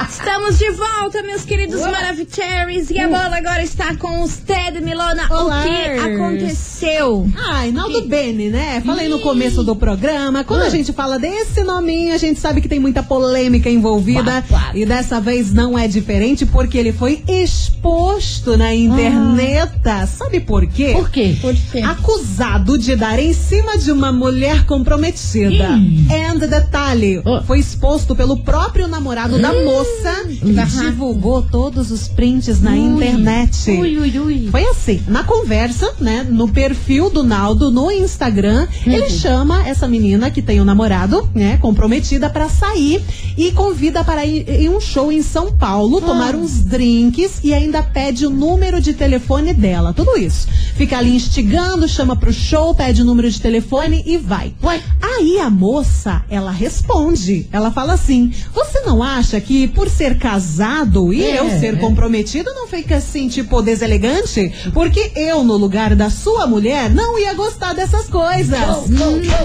Estamos 0.09 0.59
de 0.59 0.71
volta, 0.71 1.23
meus 1.23 1.45
queridos 1.45 1.81
Maravicheries, 1.81 2.91
e 2.91 2.99
a 2.99 3.09
bola 3.09 3.37
agora 3.37 3.63
está 3.63 3.95
com 3.97 4.23
os 4.23 4.37
Ted 4.37 4.81
Milona. 4.81 5.27
Olá. 5.31 5.61
O 5.61 5.65
que 5.65 5.99
aconteceu? 6.15 7.29
Ai, 7.37 7.71
Naldo 7.73 8.03
Bene, 8.03 8.49
né? 8.51 8.83
Falei 8.85 9.09
no 9.09 9.19
começo 9.21 9.63
do 9.63 9.75
programa. 9.77 10.45
Quando 10.45 10.63
a 10.63 10.69
gente 10.71 10.93
fala 10.93 11.19
desse 11.19 11.63
nominho, 11.63 12.15
a 12.15 12.19
gente 12.19 12.39
sabe 12.41 12.61
que 12.61 12.69
tem 12.69 12.79
muita 12.81 13.03
polêmica 13.03 13.69
envolvida. 13.69 14.45
E 14.75 14.87
dessa 14.87 15.21
vez 15.21 15.53
não 15.53 15.79
é 15.79 15.87
diferente, 15.89 16.47
porque 16.47 16.79
ele 16.79 16.93
foi 16.93 17.23
exposto 17.27 18.57
na 18.57 18.75
internet. 18.75 19.73
Sabe 20.07 20.41
por 20.41 20.67
quê? 20.67 20.93
Por 20.93 21.11
quê? 21.11 21.37
Por 21.41 21.55
quê? 21.55 21.81
Acusado 21.81 22.79
de 22.79 22.97
dar 22.97 23.19
em 23.19 23.33
cima 23.33 23.77
de 23.79 23.91
uma 23.91 24.13
mulher 24.13 24.65
comprometida. 24.67 25.69
And 26.11 26.39
detalhe, 26.39 27.21
Oh. 27.25 27.43
foi 27.43 27.59
exposto 27.59 28.15
pelo 28.15 28.39
próprio 28.39 28.87
namorado 28.89 29.39
da 29.43 29.53
moça 29.65 30.25
que 30.29 30.37
divulgou 30.81 31.43
todos 31.43 31.91
os 31.91 32.09
prints 32.09 32.61
na 32.61 32.77
internet. 32.77 33.71
Ui, 33.71 33.99
ui, 33.99 34.19
ui. 34.19 34.49
Foi 34.51 34.65
assim, 34.65 35.03
na 35.09 35.25
conversa, 35.25 35.93
né, 36.01 36.27
no 36.29 36.49
perfil 36.49 37.11
do 37.11 37.23
Naldo 37.23 37.71
no 37.71 37.91
Instagram, 37.91 38.67
Uhum. 38.87 38.93
ele 38.93 39.11
chama 39.11 39.67
essa 39.67 39.87
menina 39.89 40.31
que 40.31 40.41
tem 40.43 40.61
um 40.61 40.65
namorado, 40.65 41.29
né, 41.35 41.57
comprometida 41.59 42.31
pra 42.31 42.49
sair 42.49 43.03
e 43.37 43.51
convida 43.53 44.05
para 44.05 44.25
ir 44.25 44.49
em 44.49 44.69
um 44.69 44.81
show 44.81 45.11
em 45.13 45.23
São 45.23 45.53
Paulo, 45.53 45.99
Ah. 45.99 46.07
tomar 46.07 46.35
uns 46.35 46.63
drinks 46.65 47.41
e 47.43 47.53
ainda 47.53 47.83
pede 47.83 48.27
o 48.27 48.31
número 48.31 48.81
de 48.81 48.93
telefone 48.93 49.53
dela. 49.53 49.93
Tudo 49.93 50.17
isso. 50.17 50.47
Fica 50.77 50.99
ali 50.99 51.15
instigando, 51.15 51.87
chama 51.89 52.17
pro 52.17 52.33
show, 52.33 52.75
pede 52.75 53.03
o 53.03 53.05
número 53.05 53.31
de 53.31 53.41
telefone 53.41 54.03
e 54.07 54.17
vai. 54.17 54.55
Ué? 54.63 54.81
Aí 55.01 55.39
a 55.39 55.51
moça, 55.51 56.25
ela 56.29 56.51
responde. 56.51 57.49
Ela 57.53 57.71
fala 57.71 57.93
assim: 57.95 58.33
Você 58.55 58.81
não 58.81 59.03
acha 59.03 59.41
que 59.41 59.69
por 59.69 59.89
ser 59.89 60.19
casado 60.19 61.13
e 61.13 61.23
É, 61.23 61.39
eu 61.39 61.49
ser 61.61 61.75
é. 61.75 61.77
comprometido 61.77 62.53
não 62.55 62.67
fica 62.67 62.97
assim, 62.97 63.29
tipo, 63.29 63.61
deselegante? 63.63 64.53
Porque 64.73 65.13
eu, 65.15 65.45
no 65.45 65.57
lugar 65.57 65.95
da 65.95 66.11
sua 66.11 66.47
mulher, 66.47 66.91
não 66.91 67.19
ia 67.19 67.35
gostar 67.35 67.75
dessas 67.75 68.07
coisas. 68.09 68.59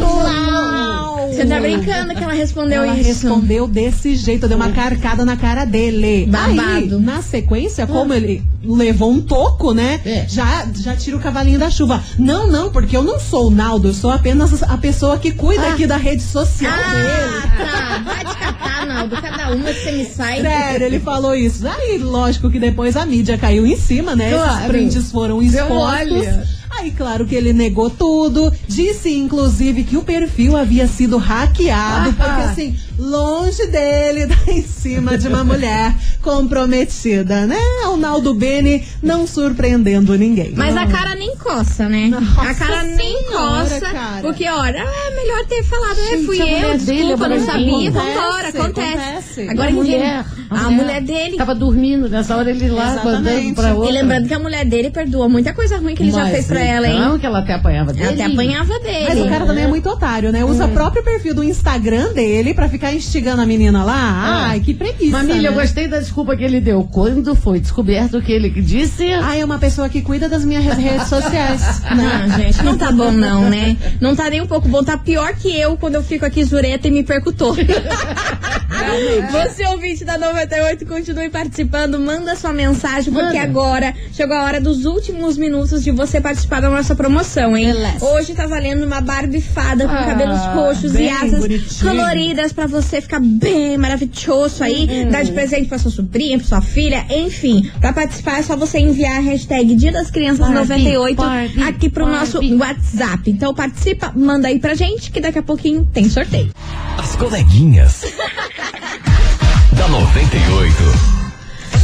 Uau! 0.02 1.17
Você 1.34 1.46
tá 1.46 1.60
brincando 1.60 2.16
que 2.16 2.24
ela 2.24 2.34
respondeu 2.34 2.84
Ela 2.84 2.96
isso? 2.98 3.08
respondeu 3.08 3.68
desse 3.68 4.16
jeito, 4.16 4.48
deu 4.48 4.58
uma 4.58 4.72
carcada 4.72 5.24
na 5.26 5.36
cara 5.38 5.66
dele. 5.66 6.26
Babado. 6.28 6.62
Aí, 6.62 6.88
na 7.02 7.22
sequência, 7.22 7.86
como 7.88 8.14
ele 8.14 8.44
levou 8.64 9.12
um 9.12 9.22
toco, 9.22 9.74
né? 9.74 10.00
É. 10.06 10.26
Já, 10.28 10.68
já 10.76 10.96
tira 10.96 11.18
o 11.18 11.20
cavalinho 11.20 11.60
da 11.60 11.70
chuva. 11.70 12.04
Não, 12.18 12.48
não, 12.48 12.70
porque 12.72 12.96
eu 12.98 13.04
não 13.04 13.20
sou 13.20 13.48
o 13.48 13.52
Naldo, 13.52 13.90
eu 13.90 13.94
sou 13.94 14.12
apenas 14.12 14.62
a 14.64 14.78
pessoa 14.78 15.18
que 15.18 15.32
cuida 15.32 15.68
aqui 15.70 15.86
da 15.88 15.98
rede 15.98 16.22
social 16.24 16.72
dele. 16.72 17.44
Ah, 17.44 17.58
tá. 17.58 18.04
Vai 18.04 18.26
te 18.26 18.38
catar, 18.38 18.86
Naldo. 18.86 19.16
Cada 19.22 19.52
uma 19.56 19.74
que 19.74 19.80
você 19.84 19.92
me 19.92 20.06
sai. 20.06 20.42
Sério, 20.42 20.86
ele 20.88 21.00
falou 21.00 21.36
isso. 21.36 21.68
Aí, 21.68 21.98
lógico 21.98 22.50
que 22.50 22.60
depois 22.60 22.96
a 22.98 23.06
mídia 23.06 23.38
caiu 23.38 23.66
em 23.66 23.76
cima, 23.78 24.16
né? 24.16 24.32
Esses 24.32 24.44
Claro. 24.44 24.68
prints 24.68 25.12
foram 25.12 25.42
expostos. 25.42 26.58
Aí, 26.80 26.92
claro 26.92 27.26
que 27.26 27.34
ele 27.34 27.54
negou 27.54 27.90
tudo, 27.90 28.54
Disse, 28.68 29.10
inclusive, 29.10 29.84
que 29.84 29.96
o 29.98 30.04
perfil 30.04 30.58
havia 30.58 30.88
sido 30.88 31.18
hackeado, 31.18 32.14
porque 32.14 32.42
assim, 32.42 32.78
longe 32.98 33.66
dele 33.68 34.26
dar 34.26 34.38
em 34.50 34.62
cima 34.64 35.18
de 35.18 35.28
uma 35.28 35.44
mulher 35.44 35.94
comprometida, 36.22 37.46
né? 37.46 37.58
O 37.88 37.98
Naldo 37.98 38.34
Bene 38.34 38.84
não 39.02 39.28
surpreendendo 39.28 40.18
ninguém. 40.18 40.54
Mas 40.56 40.76
a 40.76 40.86
cara 40.88 41.16
nem 41.16 41.36
coça, 41.36 41.88
né? 41.88 42.08
Nossa 42.08 42.42
a 42.42 42.54
cara 42.56 42.84
nem 42.84 43.18
Senhora, 43.26 43.64
coça. 43.64 43.80
cara. 43.92 44.22
Porque, 44.22 44.48
olha, 44.50 44.84
ah, 44.84 45.12
melhor 45.16 45.46
ter 45.46 45.64
falado, 45.64 46.00
é, 46.00 46.04
Gente, 46.18 46.26
fui 46.26 46.42
a 46.42 46.46
eu, 46.46 46.52
mulher 46.60 46.78
dele 46.78 46.98
desculpa, 47.04 47.26
é 47.26 47.30
não 47.30 47.46
sabia, 47.46 47.92
vambora, 47.92 48.48
Acontece, 48.48 48.58
acontece. 48.60 49.50
Agora 49.50 49.70
a 49.70 49.72
ninguém- 49.72 49.98
mulher, 50.00 50.26
A 50.50 50.70
mulher 50.72 51.02
dele. 51.02 51.38
Tava 51.38 51.54
dormindo 51.54 52.08
nessa 52.10 52.36
hora, 52.36 52.50
ele 52.50 52.70
lá 52.70 52.92
Exatamente. 52.94 53.18
andando 53.48 53.56
pra 53.56 53.74
outra. 53.74 53.90
E 53.90 53.94
lembrando 53.94 54.28
que 54.28 54.34
a 54.34 54.40
mulher 54.40 54.66
dele 54.66 54.90
perdoa 54.90 55.28
muita 55.28 55.54
coisa 55.54 55.78
ruim 55.78 55.94
que 55.94 56.04
ele 56.04 56.12
já 56.12 56.24
Mas 56.24 56.32
fez 56.32 56.46
pra 56.48 56.62
ela, 56.64 56.88
hein? 56.88 57.00
Não, 57.00 57.20
que 57.20 57.26
ela 57.26 57.40
até 57.40 57.54
apanhava 57.54 57.92
dele. 57.92 58.06
Ela 58.06 58.14
até 58.14 58.26
apanhava 58.26 58.80
dele. 58.80 59.06
Mas 59.10 59.20
o 59.20 59.28
cara 59.30 59.46
também 59.46 59.66
é 59.66 59.68
muito 59.68 59.90
otário, 59.90 60.32
né? 60.32 60.44
Usa 60.46 60.66
o 60.66 60.70
próprio 60.72 61.04
perfil 61.04 61.36
do 61.36 61.44
Instagram 61.44 62.14
dele 62.14 62.54
pra 62.54 62.70
ficar 62.70 62.87
instigando 62.94 63.42
a 63.42 63.46
menina 63.46 63.84
lá. 63.84 64.48
Ai, 64.50 64.60
que 64.60 64.74
preguiça. 64.74 65.18
Mamília, 65.18 65.48
eu 65.50 65.56
né? 65.56 65.62
gostei 65.62 65.88
da 65.88 66.00
desculpa 66.00 66.36
que 66.36 66.44
ele 66.44 66.60
deu. 66.62 66.84
Quando 66.92 67.36
foi 67.36 67.60
descoberto 67.60 68.22
que 68.22 68.32
ele 68.32 68.50
disse. 68.50 69.12
Ai, 69.14 69.42
é 69.42 69.46
uma 69.46 69.58
pessoa 69.60 69.90
que 69.90 70.02
cuida 70.02 70.28
das 70.30 70.44
minhas 70.46 70.64
re- 70.64 70.74
redes 70.82 71.08
sociais. 71.08 71.82
Não, 71.96 72.38
gente, 72.38 72.64
não 72.64 72.78
tá 72.78 72.92
bom 72.92 73.12
não, 73.12 73.50
né? 73.50 73.78
Não 74.00 74.16
tá 74.16 74.30
nem 74.30 74.42
um 74.42 74.48
pouco 74.48 74.68
bom. 74.68 74.84
Tá 74.84 74.98
pior 74.98 75.34
que 75.34 75.50
eu 75.58 75.78
quando 75.78 75.96
eu 75.96 76.04
fico 76.04 76.26
aqui 76.26 76.44
zureta 76.44 76.88
e 76.88 76.92
me 76.92 77.04
perco 77.04 77.32
todo. 77.34 77.58
Você, 79.32 79.67
ouvinte 79.88 80.04
da 80.04 80.18
98, 80.18 80.86
continue 80.86 81.30
participando. 81.30 81.98
Manda 81.98 82.36
sua 82.36 82.52
mensagem, 82.52 83.14
porque 83.14 83.38
agora 83.38 83.94
chegou 84.12 84.36
a 84.36 84.44
hora 84.44 84.60
dos 84.60 84.84
últimos 84.84 85.38
minutos 85.38 85.82
de 85.82 85.92
você 85.92 86.20
participar 86.20 86.60
da 86.62 86.70
nossa 86.70 86.94
promoção, 86.94 87.56
hein? 87.56 87.68
Beleza. 87.68 88.04
Hoje 88.06 88.34
tá 88.34 88.46
valendo 88.46 88.84
uma 88.86 89.00
Barbie 89.00 89.40
fada 89.40 89.86
com 89.88 89.94
Ah, 89.94 90.04
cabelos 90.06 90.40
roxos 90.54 90.94
e 90.96 91.08
asas 91.08 91.40
bonitinho. 91.40 91.90
coloridas 91.90 92.52
pra 92.52 92.68
você 92.68 93.00
ficar 93.00 93.22
bem 93.22 93.78
maravilhoso 93.78 94.62
aí. 94.62 95.06
Dar 95.10 95.24
de 95.24 95.32
presente 95.32 95.70
pra 95.70 95.78
sua 95.78 95.92
sobrinha, 95.92 96.38
pra 96.38 96.48
sua 96.48 96.62
filha, 96.62 97.06
enfim. 97.10 97.72
Pra 97.80 97.94
participar 97.94 98.40
é 98.40 98.44
só 98.44 98.58
você 98.58 98.80
enviar 98.80 99.18
a 99.18 99.22
hashtag 99.22 99.74
Dia 99.76 99.94
das 99.94 100.12
Crianças 100.12 100.40
Barbie, 100.40 100.60
98 100.60 101.16
Barbie, 101.16 101.64
aqui 101.64 101.90
pro 101.90 102.06
Barbie. 102.06 102.20
nosso 102.20 102.58
WhatsApp. 102.58 103.30
Então 103.32 103.54
participa, 103.54 104.12
manda 104.14 104.50
aí 104.50 104.60
pra 104.60 104.74
gente 104.74 105.10
que 105.12 105.22
daqui 105.22 105.40
a 105.40 105.44
pouquinho 105.44 105.88
tem 105.94 106.10
sorteio. 106.10 106.52
As 106.98 107.16
coleguinhas. 107.16 108.02
da 109.78 109.88
98. 109.88 111.17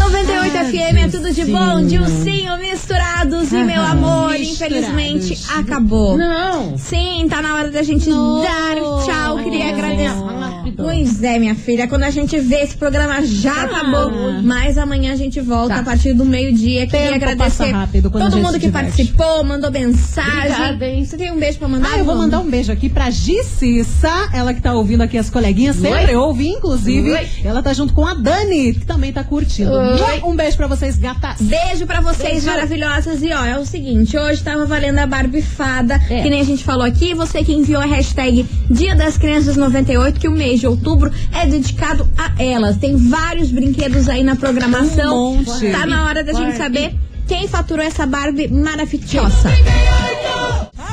98 0.09 0.51
FM 0.65 0.97
é 1.05 1.07
tudo 1.07 1.31
de 1.33 1.45
bom, 1.45 1.85
Dilcinho 1.85 2.57
misturados 2.57 3.51
e 3.51 3.63
meu 3.63 3.81
amor, 3.81 4.35
infelizmente 4.35 5.37
acabou. 5.57 6.17
Não. 6.17 6.77
Sim, 6.77 7.25
tá 7.29 7.41
na 7.41 7.55
hora 7.55 7.71
da 7.71 7.81
gente 7.83 8.09
dar 8.09 8.75
tchau. 9.05 9.37
Queria 9.43 9.69
agradecer. 9.69 10.33
Pois 10.75 11.21
é, 11.23 11.37
minha 11.39 11.55
filha, 11.55 11.87
quando 11.87 12.03
a 12.03 12.09
gente 12.09 12.37
vê 12.39 12.61
esse 12.61 12.75
programa 12.75 13.21
já 13.25 13.63
acabou, 13.63 14.11
mas 14.43 14.77
amanhã 14.77 15.13
a 15.13 15.15
gente 15.15 15.39
volta 15.39 15.75
Tá. 15.75 15.79
a 15.79 15.83
partir 15.83 16.13
do 16.13 16.25
meio-dia. 16.25 16.85
Queria 16.87 17.15
agradecer 17.15 17.71
rápido 17.71 18.09
todo 18.09 18.37
mundo 18.37 18.53
que 18.53 18.67
diverte. 18.67 18.71
participou, 18.71 19.43
mandou 19.43 19.71
mensagem. 19.71 20.31
Obrigada, 20.51 20.85
hein? 20.85 21.05
Você 21.05 21.15
tem 21.17 21.31
um 21.31 21.37
beijo 21.39 21.57
pra 21.59 21.67
mandar? 21.67 21.89
Ah, 21.93 21.97
eu 21.99 22.05
vou 22.05 22.15
mandar 22.15 22.39
um 22.39 22.49
beijo 22.49 22.71
aqui 22.71 22.89
pra 22.89 23.09
Gicissa, 23.09 24.29
ela 24.33 24.53
que 24.53 24.61
tá 24.61 24.73
ouvindo 24.73 25.01
aqui 25.01 25.17
as 25.17 25.29
coleguinhas, 25.29 25.75
sempre 25.77 26.15
ouve, 26.15 26.47
inclusive. 26.49 27.11
Oi. 27.11 27.27
Ela 27.43 27.61
tá 27.61 27.71
junto 27.73 27.93
com 27.93 28.05
a 28.05 28.13
Dani, 28.13 28.73
que 28.73 28.85
também 28.85 29.11
tá 29.13 29.23
curtindo. 29.23 29.71
Oi. 29.71 29.92
Um 30.23 30.35
beijo 30.35 30.57
pra 30.57 30.67
vocês, 30.67 30.97
gatas. 30.97 31.37
Beijo 31.41 31.85
pra 31.85 32.01
vocês 32.01 32.43
maravilhosas. 32.45 33.21
E 33.21 33.31
ó, 33.33 33.43
é 33.45 33.57
o 33.57 33.65
seguinte: 33.65 34.17
hoje 34.17 34.41
tava 34.43 34.65
valendo 34.65 34.99
a 34.99 35.05
Barbie 35.07 35.41
Fada, 35.41 35.95
É. 36.09 36.21
que 36.21 36.29
nem 36.29 36.41
a 36.41 36.43
gente 36.43 36.63
falou 36.63 36.83
aqui. 36.85 37.13
Você 37.13 37.43
que 37.43 37.53
enviou 37.53 37.81
a 37.81 37.85
hashtag 37.85 38.45
Dia 38.69 38.95
das 38.95 39.17
Crianças 39.17 39.55
98, 39.57 40.19
que 40.19 40.27
o 40.27 40.31
mês 40.31 40.59
de 40.59 40.67
outubro 40.67 41.11
é 41.33 41.45
dedicado 41.45 42.07
a 42.17 42.41
elas. 42.41 42.77
Tem 42.77 42.95
vários 42.95 43.51
brinquedos 43.51 44.07
aí 44.09 44.23
na 44.23 44.35
programação. 44.35 45.33
Um 45.33 45.43
monte. 45.43 45.71
Tá 45.71 45.85
na 45.85 46.05
hora 46.05 46.23
da 46.23 46.33
gente 46.33 46.57
Barbie. 46.57 46.57
saber 46.57 46.95
quem 47.27 47.47
faturou 47.47 47.85
essa 47.85 48.05
Barbie 48.05 48.47
maravilhosa. 48.47 49.49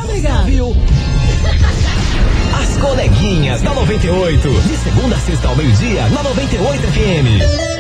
Obrigada. 0.04 0.42
Viu? 0.44 0.76
As 2.60 2.76
coleguinhas 2.76 3.62
da 3.62 3.74
98. 3.74 4.48
De 4.62 4.76
segunda 4.78 5.16
a 5.16 5.18
sexta 5.20 5.48
ao 5.48 5.56
meio-dia, 5.56 6.08
na 6.08 6.22
98 6.22 6.82
FM. 6.82 7.79